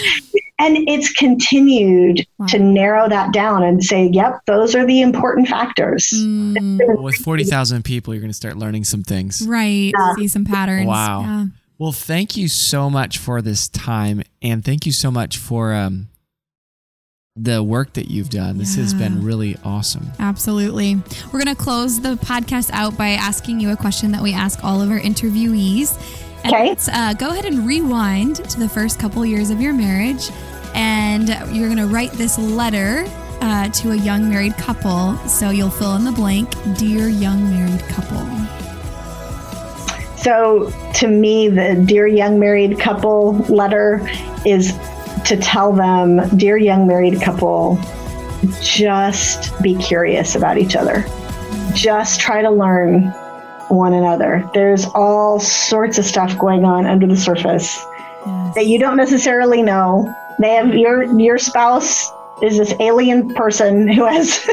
[0.58, 2.46] And it's continued Wow.
[2.46, 6.10] to narrow that down and say, yep, those are the important factors.
[6.14, 9.46] Mm, Well, with 40,000 people, you're going to start learning some things.
[9.46, 9.92] right.
[10.16, 10.86] See some patterns.
[10.86, 11.20] Wow.
[11.20, 11.46] Yeah.
[11.78, 14.22] Well, thank you so much for this time.
[14.40, 16.08] And thank you so much for um,
[17.36, 18.56] the work that you've done.
[18.56, 20.10] This has been really awesome.
[20.18, 20.94] Absolutely.
[21.32, 24.64] We're going to close the podcast out by asking you a question that we ask
[24.64, 25.98] all of our interviewees.
[26.44, 26.70] And Okay.
[26.70, 30.30] it's, uh, go ahead and rewind to the first couple years of your marriage.
[30.74, 33.04] And you're going to write this letter
[33.40, 35.16] uh, to a young married couple.
[35.28, 38.24] So you'll fill in the blank Dear young married couple.
[40.18, 44.00] So, to me, the Dear Young Married Couple letter
[44.44, 44.72] is
[45.26, 47.78] to tell them, Dear Young Married Couple,
[48.60, 51.04] just be curious about each other.
[51.74, 53.14] Just try to learn
[53.68, 54.48] one another.
[54.54, 57.84] There's all sorts of stuff going on under the surface
[58.26, 58.54] Yes.
[58.56, 60.12] that you don't necessarily know.
[60.40, 62.10] They have your your spouse
[62.42, 64.46] is this alien person who has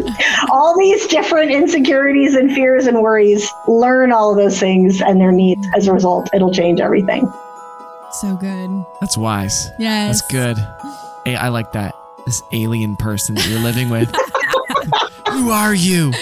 [0.50, 3.48] all these different insecurities and fears and worries.
[3.68, 5.66] Learn all of those things and their needs.
[5.76, 7.30] As a result, it'll change everything.
[8.12, 8.84] So good.
[9.00, 9.70] That's wise.
[9.78, 10.20] Yes.
[10.20, 10.56] That's good.
[11.24, 11.94] Hey, I like that.
[12.26, 14.12] This alien person that you're living with.
[15.30, 16.12] Who are you?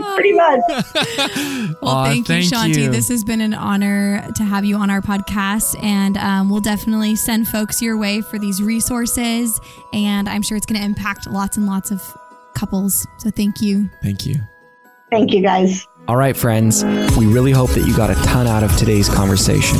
[0.14, 0.60] Pretty much.
[1.80, 2.76] Well, Aw, thank, you, Shaunti.
[2.76, 2.90] you.
[2.90, 7.16] This has been an honor to have you on our podcast, and um, we'll definitely
[7.16, 9.58] send folks your way for these resources.
[9.92, 12.00] And I'm sure it's going to impact lots and lots of
[12.54, 13.04] couples.
[13.18, 13.90] So thank you.
[14.00, 14.36] Thank you.
[15.10, 15.86] Thank you, guys.
[16.06, 16.84] All right, friends,
[17.16, 19.78] we really hope that you got a ton out of today's conversation.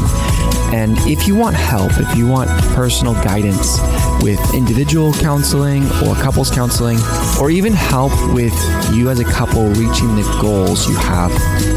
[0.72, 3.78] And if you want help, if you want personal guidance
[4.22, 6.98] with individual counseling or couples counseling,
[7.40, 8.54] or even help with
[8.92, 11.30] you as a couple reaching the goals you have,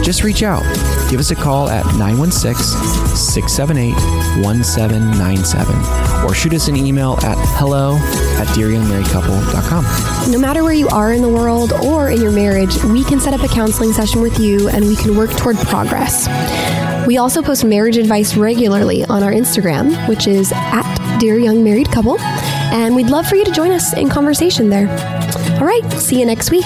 [0.03, 0.63] just reach out.
[1.09, 3.93] Give us a call at 916 678
[4.43, 7.95] 1797 or shoot us an email at hello
[8.39, 10.31] at dearyoungmarriedcouple.com.
[10.31, 13.33] No matter where you are in the world or in your marriage, we can set
[13.33, 16.27] up a counseling session with you and we can work toward progress.
[17.08, 21.91] We also post marriage advice regularly on our Instagram, which is at Dear Young Married
[21.91, 24.89] Couple, and we'd love for you to join us in conversation there.
[25.60, 26.66] All right, see you next week.